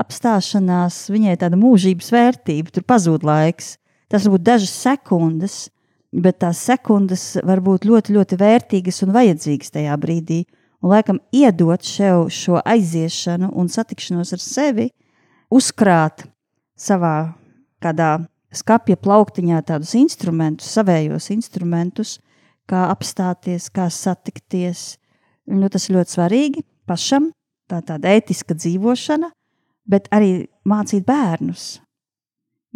Apstāšanās 0.01 1.07
viņai 1.13 1.38
tāda 1.41 1.57
mūžības 1.60 2.12
vērtība, 2.13 2.73
tur 2.73 2.86
pazūd 2.88 3.25
laiks. 3.27 3.75
Tas 4.12 4.25
var 4.25 4.38
būt 4.38 4.45
dažas 4.47 4.73
sekundes, 4.86 5.67
bet 6.11 6.39
tās 6.43 6.61
sekundes 6.69 7.35
var 7.45 7.61
būt 7.63 7.87
ļoti, 7.87 8.15
ļoti 8.15 8.39
vērtīgas 8.39 9.03
un 9.05 9.13
vajadzīgas 9.15 9.73
tajā 9.75 9.97
brīdī 9.99 10.43
un 10.81 10.93
laikam 10.93 11.19
iedot 11.33 11.83
sev 11.83 12.27
šo 12.33 12.61
aiziešanu 12.63 13.49
un 13.57 13.69
satikšanos 13.71 14.33
ar 14.35 14.43
sevi, 14.43 14.89
uzkrāt 15.49 16.25
savā 16.77 17.33
kādā 17.83 18.17
skapja 18.53 18.97
plauktiņā 18.99 19.61
tādus 19.67 19.93
instrumentus, 19.97 20.69
savējos 20.77 21.31
instrumentus, 21.33 22.17
kā 22.67 22.87
apstāties, 22.91 23.69
kā 23.73 23.89
satikties. 23.91 24.97
Nu, 25.47 25.69
tas 25.71 25.87
ir 25.87 25.97
ļoti 25.97 26.15
svarīgi 26.17 26.63
pašam, 26.87 27.31
tā 27.71 27.81
tāda 27.85 28.11
ētiska 28.17 28.55
dzīvošana, 28.57 29.31
bet 29.87 30.09
arī 30.11 30.47
mācīt 30.67 31.05
bērnus. 31.07 31.77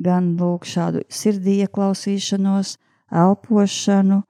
Gan 0.02 0.34
lūk, 0.40 0.66
šādu 0.66 1.04
sirdī 1.12 1.60
ieklausīšanos, 1.66 2.78
elpošanu, 3.12 4.22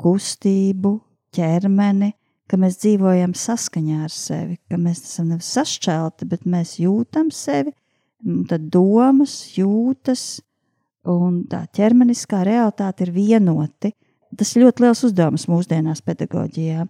kustību, 0.00 0.94
ķermeni, 1.36 2.12
ka 2.50 2.58
mēs 2.58 2.80
dzīvojam 2.82 3.34
saskaņā 3.38 4.04
ar 4.06 4.12
sevi, 4.14 4.58
ka 4.70 4.78
mēs 4.80 5.04
esam 5.06 5.30
nevis 5.30 5.50
sašķelti, 5.54 6.26
bet 6.30 6.46
mēs 6.50 6.78
jūtam 6.82 7.30
sevi, 7.34 7.72
tad 8.50 8.66
domas, 8.72 9.36
jūtas 9.56 10.40
un 11.08 11.44
tā 11.50 11.64
ķermeniskā 11.76 12.42
realitāte 12.46 13.06
ir 13.06 13.14
vienoti. 13.14 13.94
Tas 14.36 14.52
ir 14.54 14.66
ļoti 14.66 14.84
liels 14.84 15.04
uzdevums 15.06 15.46
mūsdienās 15.50 16.02
pedagoģijā. 16.06 16.86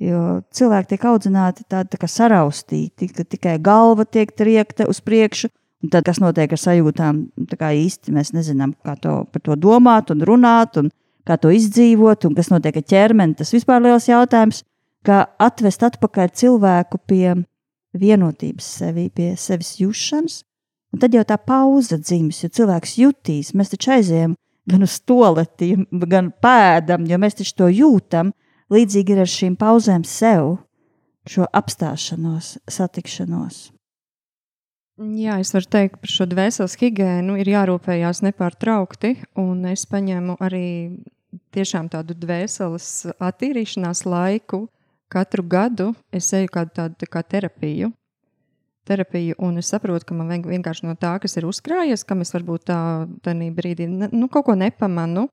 Jo 0.00 0.20
cilvēki 0.56 0.94
tiek 0.94 1.02
audzināti 1.10 1.66
tādi 1.68 1.92
tā 1.92 2.08
saraustīti, 2.08 3.10
ka 3.12 3.26
tikai 3.28 3.58
galva 3.60 4.06
tiek 4.08 4.32
triekta 4.32 4.86
uz 4.88 5.02
priekšu, 5.04 5.50
un 5.80 5.92
tad, 5.92 6.04
kas 6.06 6.20
notiek 6.20 6.52
ar 6.52 6.60
sajūtām, 6.60 7.20
tā 7.52 7.70
īsti 7.76 8.12
mēs 8.14 8.34
nezinām, 8.36 8.74
kā 8.84 8.96
to, 9.00 9.22
par 9.32 9.44
to 9.46 9.56
domāt 9.56 10.12
un 10.12 10.24
runāt, 10.26 10.76
un 10.80 10.90
kā 11.26 11.36
to 11.40 11.52
izdzīvot, 11.54 12.26
un 12.28 12.36
kas 12.36 12.50
notiek 12.52 12.76
ar 12.80 12.86
ķermeni. 12.92 13.36
Tas 13.38 13.52
vispār 13.54 13.80
ir 13.80 13.90
liels 13.90 14.08
jautājums 14.10 14.62
kā 15.06 15.24
atvest 15.40 15.84
atpakaļ 15.86 16.32
cilvēku 16.36 17.00
pie 17.08 17.34
vienotības 17.96 18.68
sevī, 18.80 19.08
pie 19.08 19.32
sevis 19.40 19.78
jušanas. 19.80 20.42
Un 20.90 21.02
tad 21.02 21.14
jau 21.14 21.22
tā 21.26 21.38
pauze 21.38 22.00
dzims, 22.00 22.42
jo 22.42 22.50
cilvēks 22.50 22.96
jutīs, 22.98 23.52
mēs 23.54 23.70
taču 23.72 23.94
aizējām 23.94 24.34
gan 24.70 24.86
uz 24.86 24.98
toleti, 25.06 25.72
gan 26.10 26.32
pēdam, 26.42 27.06
jo 27.06 27.18
mēs 27.22 27.38
taču 27.40 27.56
to 27.62 27.70
jūtam. 27.70 28.34
Līdzīgi 28.70 29.14
ir 29.14 29.22
ar 29.24 29.30
šīm 29.30 29.56
pauzēm 29.58 30.04
sev, 30.06 30.58
šo 31.26 31.46
apstāšanos, 31.46 32.56
satikšanos. 32.70 33.70
Jā, 35.00 35.38
es 35.40 35.54
varu 35.54 35.64
teikt, 35.64 35.94
par 36.02 36.10
šo 36.12 36.26
dvēseles 36.28 36.74
higiēnu 36.76 37.38
ir 37.40 37.48
jārūpējās 37.48 38.20
nepārtraukti, 38.26 39.14
es 39.70 39.86
paņēmu 39.88 40.34
arī 40.44 40.66
tādu 41.88 42.16
dvēseles 42.20 43.06
attīrīšanās 43.16 44.04
laiku. 44.04 44.66
Katru 45.08 45.42
gadu 45.42 45.94
es 46.12 46.28
eju 46.36 46.52
kādu 46.52 46.74
tādu 46.76 47.00
tā 47.00 47.08
kā 47.08 47.22
terapiju. 47.24 47.88
Terapiju, 48.84 49.38
un 49.38 49.56
es 49.58 49.72
saprotu, 49.72 50.04
ka 50.04 50.14
man 50.14 50.28
vien- 50.28 50.44
vienkārši 50.44 50.84
no 50.84 50.94
tā, 50.94 51.18
kas 51.18 51.36
ir 51.36 51.48
uzkrājies, 51.48 52.04
kam 52.04 52.20
es 52.20 52.32
varbūt 52.32 52.68
tā, 52.68 53.08
tādā 53.22 53.48
brīdī 53.54 53.88
nu, 53.88 54.28
kaut 54.28 54.44
ko 54.44 54.54
nepamanu, 54.54 55.28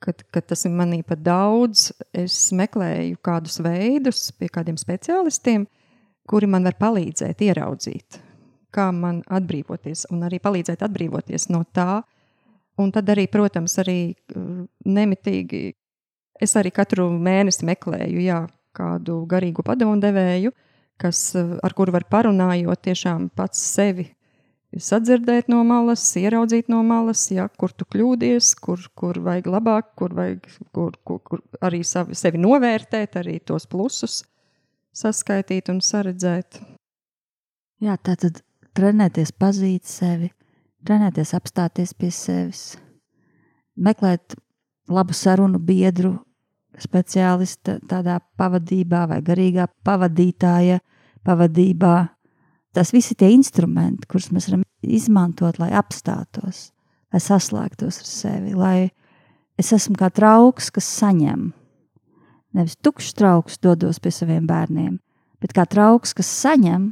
kad, 0.00 0.24
kad 0.32 0.46
tas 0.46 0.64
ir 0.64 0.72
manī 0.72 1.04
pat 1.04 1.20
daudz. 1.20 1.92
Es 2.12 2.50
meklēju 2.50 3.18
kādus 3.20 3.60
veidus 3.60 4.32
pie 4.32 4.48
kādiem 4.48 4.76
speciālistiem, 4.80 5.66
kuri 6.26 6.46
man 6.46 6.64
var 6.64 6.74
palīdzēt 6.80 7.44
ieraudzīt, 7.44 8.20
kā 8.76 8.90
man 8.94 9.22
atbrīvoties, 9.26 10.06
un 10.12 10.26
arī 10.28 10.40
palīdzēt 10.42 10.84
atbrīvoties 10.86 11.48
no 11.54 11.64
tā. 11.76 12.02
Un 12.80 12.92
tad 12.92 13.08
arī, 13.08 13.24
protams, 13.32 13.78
arī 13.80 13.98
uh, 14.12 14.66
nemitīgi 14.84 15.70
es 16.44 16.52
arī 16.60 16.72
katru 16.76 17.08
mēnesi 17.08 17.64
meklēju 17.64 18.20
jā, 18.20 18.42
kādu 18.76 19.22
garīgu 19.30 19.64
padomu 19.64 19.96
devēju, 20.02 20.52
kas, 21.00 21.30
uh, 21.40 21.56
ar 21.64 21.76
kuru 21.76 21.96
var 21.96 22.04
parunājot, 22.12 22.84
tiešām 22.90 23.30
pats 23.36 23.64
sevi 23.72 24.10
sadzirdēt 24.82 25.48
no 25.48 25.62
malas, 25.64 26.04
ieraudzīt 26.18 26.68
no 26.72 26.82
malas, 26.84 27.26
jā, 27.32 27.46
kur 27.58 27.72
tu 27.72 27.86
kļūdies, 27.88 28.52
kur, 28.60 28.80
kur 28.98 29.20
vajag 29.24 29.48
labāk, 29.50 29.92
kur 29.98 30.14
vajag 30.16 30.46
kur, 30.74 30.96
kur, 31.04 31.20
kur 31.24 31.42
arī 31.64 31.82
savi, 31.86 32.16
sevi 32.18 32.40
novērtēt, 32.42 33.16
arī 33.20 33.38
tos 33.40 33.68
plusus 33.70 34.22
saskaitīt 34.96 35.70
un 35.72 35.80
saredzēt. 35.84 36.60
Jā, 37.84 37.96
tā 38.00 38.16
tad 38.20 38.40
trenēties, 38.76 39.32
pazīt 39.32 39.88
sevi, 39.88 40.30
trenēties, 40.86 41.34
apstāties 41.36 41.94
pie 41.96 42.10
sevis, 42.14 42.76
meklēt 43.76 44.36
labu 44.92 45.16
sarunu 45.16 45.60
biedru, 45.62 46.14
speciālista 46.80 47.78
tādā 47.88 48.18
pavadībā 48.38 49.06
vai 49.10 49.22
garīgā 49.24 49.66
pavadītāja 49.86 50.80
pavadībā. 51.26 51.96
Tas 52.76 52.92
visi 52.92 53.16
tie 53.16 53.30
instrumenti, 53.32 54.08
kurus 54.10 54.28
mēs 54.34 54.50
varam 54.50 54.66
izmantot, 54.84 55.58
lai 55.58 55.70
apstātos, 55.74 56.70
lai 57.12 57.22
saslēgtos 57.22 58.02
ar 58.02 58.10
sevi, 58.10 58.52
lai 58.52 58.90
es 59.56 59.72
esmu 59.72 59.96
kā 59.96 60.10
trauks, 60.12 60.68
kas 60.70 60.88
saņem. 61.00 61.48
Nevis 62.56 62.76
tukšs 62.84 63.16
trauks 63.16 63.58
dodos 63.64 63.98
pie 64.00 64.12
saviem 64.12 64.44
bērniem, 64.48 64.98
bet 65.40 65.56
kā 65.56 65.64
trauks, 65.68 66.12
kas 66.16 66.28
saņem, 66.44 66.90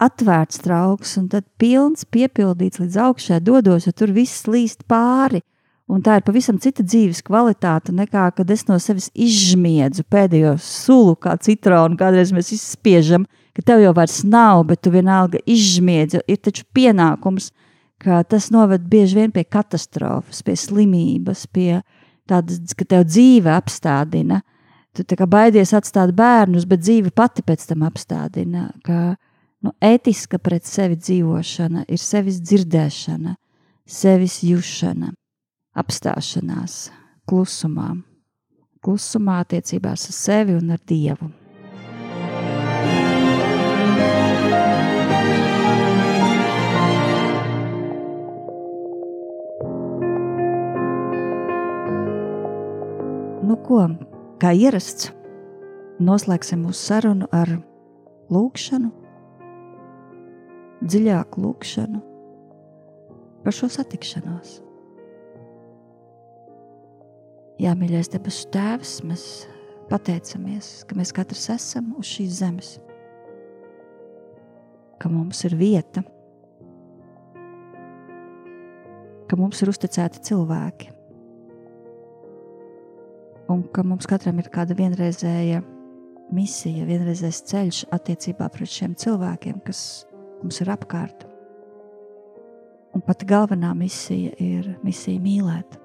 atvērts 0.00 0.62
trauks 0.64 1.16
un 1.20 1.28
tad 1.32 1.46
pilns, 1.60 2.06
piepildīts 2.08 2.80
līdz 2.80 2.98
augšai 3.06 3.40
dodos, 3.44 3.86
jo 3.86 3.92
tur 3.96 4.12
viss 4.16 4.48
līst 4.50 4.86
pāri. 4.90 5.42
Un 5.90 6.04
tā 6.06 6.20
ir 6.20 6.22
pavisam 6.22 6.58
cita 6.62 6.84
dzīves 6.86 7.18
kvalitāte 7.26 7.90
nekā, 7.94 8.28
kad 8.36 8.50
es 8.54 8.62
no 8.68 8.76
sevis 8.78 9.08
izžmiedzu 9.10 10.04
pēdējo 10.06 10.54
sulu, 10.62 11.16
kā 11.18 11.34
citronu, 11.42 11.98
kādreiz 11.98 12.30
mēs 12.34 12.52
izspiežam, 12.54 13.24
ka 13.56 13.64
tev 13.66 13.82
jau 13.82 13.94
vairs 13.96 14.20
nav, 14.22 14.62
bet 14.68 14.84
tu 14.84 14.92
vienalga 14.94 15.40
izžmiedzi. 15.50 16.22
Ir 16.30 16.38
taču 16.38 16.62
pienākums, 16.76 17.50
ka 18.00 18.22
tas 18.22 18.52
noved 18.54 18.86
bieži 18.90 19.18
vien 19.18 19.34
pie 19.34 19.42
katastrofas, 19.42 20.44
pie 20.46 20.54
slimības, 20.56 21.48
pie 21.50 21.80
tādas, 22.30 22.62
ka 22.78 22.86
tev 22.86 23.08
dzīve 23.10 23.50
apstādina. 23.50 24.44
Tu 24.94 25.18
kā 25.18 25.26
baidies 25.30 25.74
atstāt 25.74 26.14
bērnus, 26.14 26.66
bet 26.70 26.82
dzīve 26.82 27.10
pati 27.14 27.42
pēc 27.46 27.66
tam 27.66 27.82
apstādina. 27.86 28.68
Ka, 28.86 29.16
nu, 29.64 29.72
ētiska 29.80 30.40
pret 30.42 30.66
sevi 30.68 30.96
dzīvošana 30.96 31.84
ir 31.88 32.00
sevis 32.00 32.40
dzirdēšana, 32.40 33.36
sevis 33.86 34.40
jušana 34.46 35.12
apstāšanās, 35.80 36.88
klusumā, 37.28 37.92
klusumā 38.84 39.40
attiecībās 39.44 40.08
ar 40.10 40.16
sevi 40.16 40.56
un 40.56 40.74
ar 40.74 40.82
Dievu. 40.88 41.30
Nu, 53.50 53.56
ko, 53.66 53.82
kā 54.38 54.52
ierasts, 54.54 55.10
noslēgsim 55.98 56.62
mūsu 56.62 56.86
sarunu 56.86 57.26
ar 57.34 57.50
lūkšanu, 58.30 58.99
dziļāku 60.80 61.42
lūkšanu 61.44 62.00
par 63.44 63.56
šo 63.56 63.68
satikšanos. 63.72 64.58
Jā, 67.60 67.74
mīļais 67.76 68.08
debesu 68.12 68.48
Tēvs, 68.54 68.94
mēs 69.04 69.24
pateicamies, 69.90 70.70
ka 70.88 70.96
mēs 70.96 71.12
katrs 71.12 71.50
esam 71.52 71.90
uz 72.00 72.08
šīs 72.08 72.38
zemes, 72.38 72.70
ka 75.00 75.10
mums 75.12 75.42
ir 75.44 75.56
vieta, 75.60 76.04
ka 79.28 79.36
mums 79.36 79.60
ir 79.60 79.72
uzticēti 79.72 80.24
cilvēki, 80.30 80.88
un 83.52 83.66
ka 83.74 83.84
mums 83.84 84.08
katram 84.08 84.40
ir 84.40 84.48
kāda 84.52 84.76
vienreizēja 84.78 85.60
misija, 86.32 86.86
vienreizējs 86.88 87.44
ceļš 87.50 87.82
attiecībā 87.92 88.48
pret 88.54 88.72
šiem 88.72 88.96
cilvēkiem, 88.96 89.60
kas 89.66 90.06
mums 90.42 90.60
ir 90.62 90.70
apkārt. 90.72 91.26
Un 92.96 93.04
pati 93.06 93.28
galvenā 93.28 93.70
misija 93.78 94.32
ir 94.42 94.72
misija 94.82 95.20
mīlēt. 95.22 95.76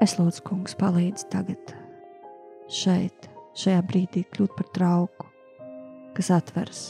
Es 0.00 0.16
lūdzu, 0.16 0.42
kungs, 0.46 0.74
palīdzi 0.80 1.26
tagad, 1.30 1.74
šeit, 2.72 3.28
šajā 3.60 3.82
brīdī 3.86 4.24
kļūt 4.32 4.54
par 4.56 4.70
trauku, 4.74 5.28
kas 6.16 6.32
atveras 6.34 6.80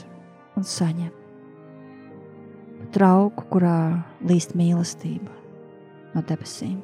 un 0.57 0.65
saņem. 0.67 1.11
Par 2.79 2.93
trauku, 2.95 3.49
kurā 3.51 3.81
līst 4.31 4.55
mīlestība 4.57 5.35
no 6.15 6.25
debesīm. 6.31 6.79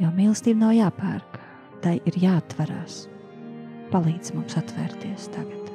Jo 0.00 0.14
mīlestība 0.14 0.62
nav 0.62 0.74
jāpērk, 0.76 1.38
tai 1.84 1.98
ir 2.08 2.22
jāatverās. 2.22 3.06
Palīdz 3.92 4.34
mums 4.38 4.58
atvērties 4.58 5.30
tagad. 5.34 5.65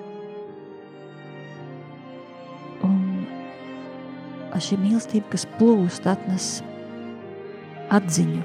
Šī 4.61 4.77
mīlestība, 4.81 5.31
kas 5.33 5.47
plūst, 5.57 6.05
atnes 6.09 6.47
atziņu 7.91 8.43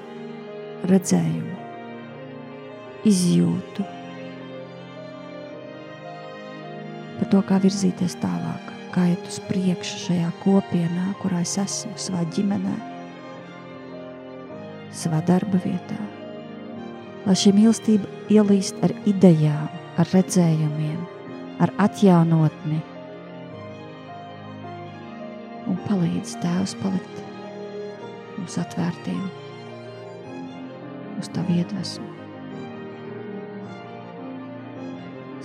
redzējumu, 0.90 1.56
izjūtu 3.06 3.86
par 7.16 7.30
to, 7.32 7.42
kā 7.48 7.60
virzīties 7.62 8.18
tālāk, 8.22 8.72
kā 8.94 9.06
iet 9.12 9.30
uz 9.30 9.38
priekšu 9.48 10.02
šajā 10.06 10.32
kopienā, 10.42 11.06
kurā 11.22 11.44
es 11.44 11.56
esmu, 11.62 11.94
savā 12.00 12.24
ģimenē, 12.36 12.74
savā 14.96 15.22
darba 15.28 15.60
vietā. 15.64 16.00
Lai 17.26 17.34
šī 17.38 17.54
mīlestība 17.56 18.10
ielīst 18.32 18.78
ar 18.86 18.94
idejām, 19.08 19.70
ar 19.98 20.12
redzējumiem, 20.12 21.00
ar 21.64 21.72
atjaunotni 21.86 22.78
un 22.82 22.95
palīdz 25.86 26.36
Tēvs 26.42 26.74
palikt 26.80 27.22
mums 28.36 28.56
atvērtiem 28.60 29.22
uz 31.20 31.30
tavu 31.32 31.56
iedvesmu. 31.56 32.08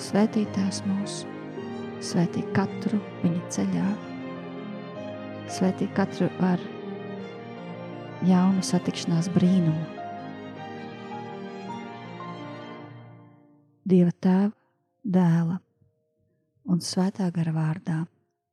Svētītās 0.02 0.82
mūs, 0.88 1.22
svētī 2.04 2.44
katru 2.56 3.00
viņa 3.22 3.54
ceļā, 3.56 3.88
svētī 5.52 5.88
katru 5.96 6.28
ar 6.44 6.64
jaunu 8.28 8.66
satikšanās 8.66 9.30
brīnumu. 9.36 9.88
Dieva 13.92 14.14
tēva, 14.24 14.52
dēla 15.04 15.58
un 16.72 16.86
svētā 16.86 17.32
gara 17.34 17.56
vārdā. 17.56 18.04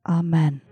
Amen! 0.09 0.68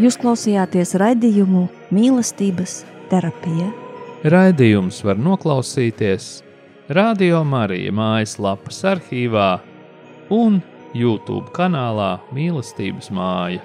Jūs 0.00 0.16
klausījāties 0.16 0.94
raidījumu 0.96 1.66
mīlestības 1.92 2.78
terapija. 3.10 3.66
Raidījums 4.32 5.02
var 5.04 5.20
noklausīties 5.20 6.28
Radio 6.96 7.42
Marija 7.44 7.92
mājaslapas 7.92 8.80
arhīvā 8.94 9.50
un 10.32 10.56
YouTube 10.96 11.52
kanālā 11.52 12.14
Mīlestības 12.32 13.12
māja. 13.14 13.60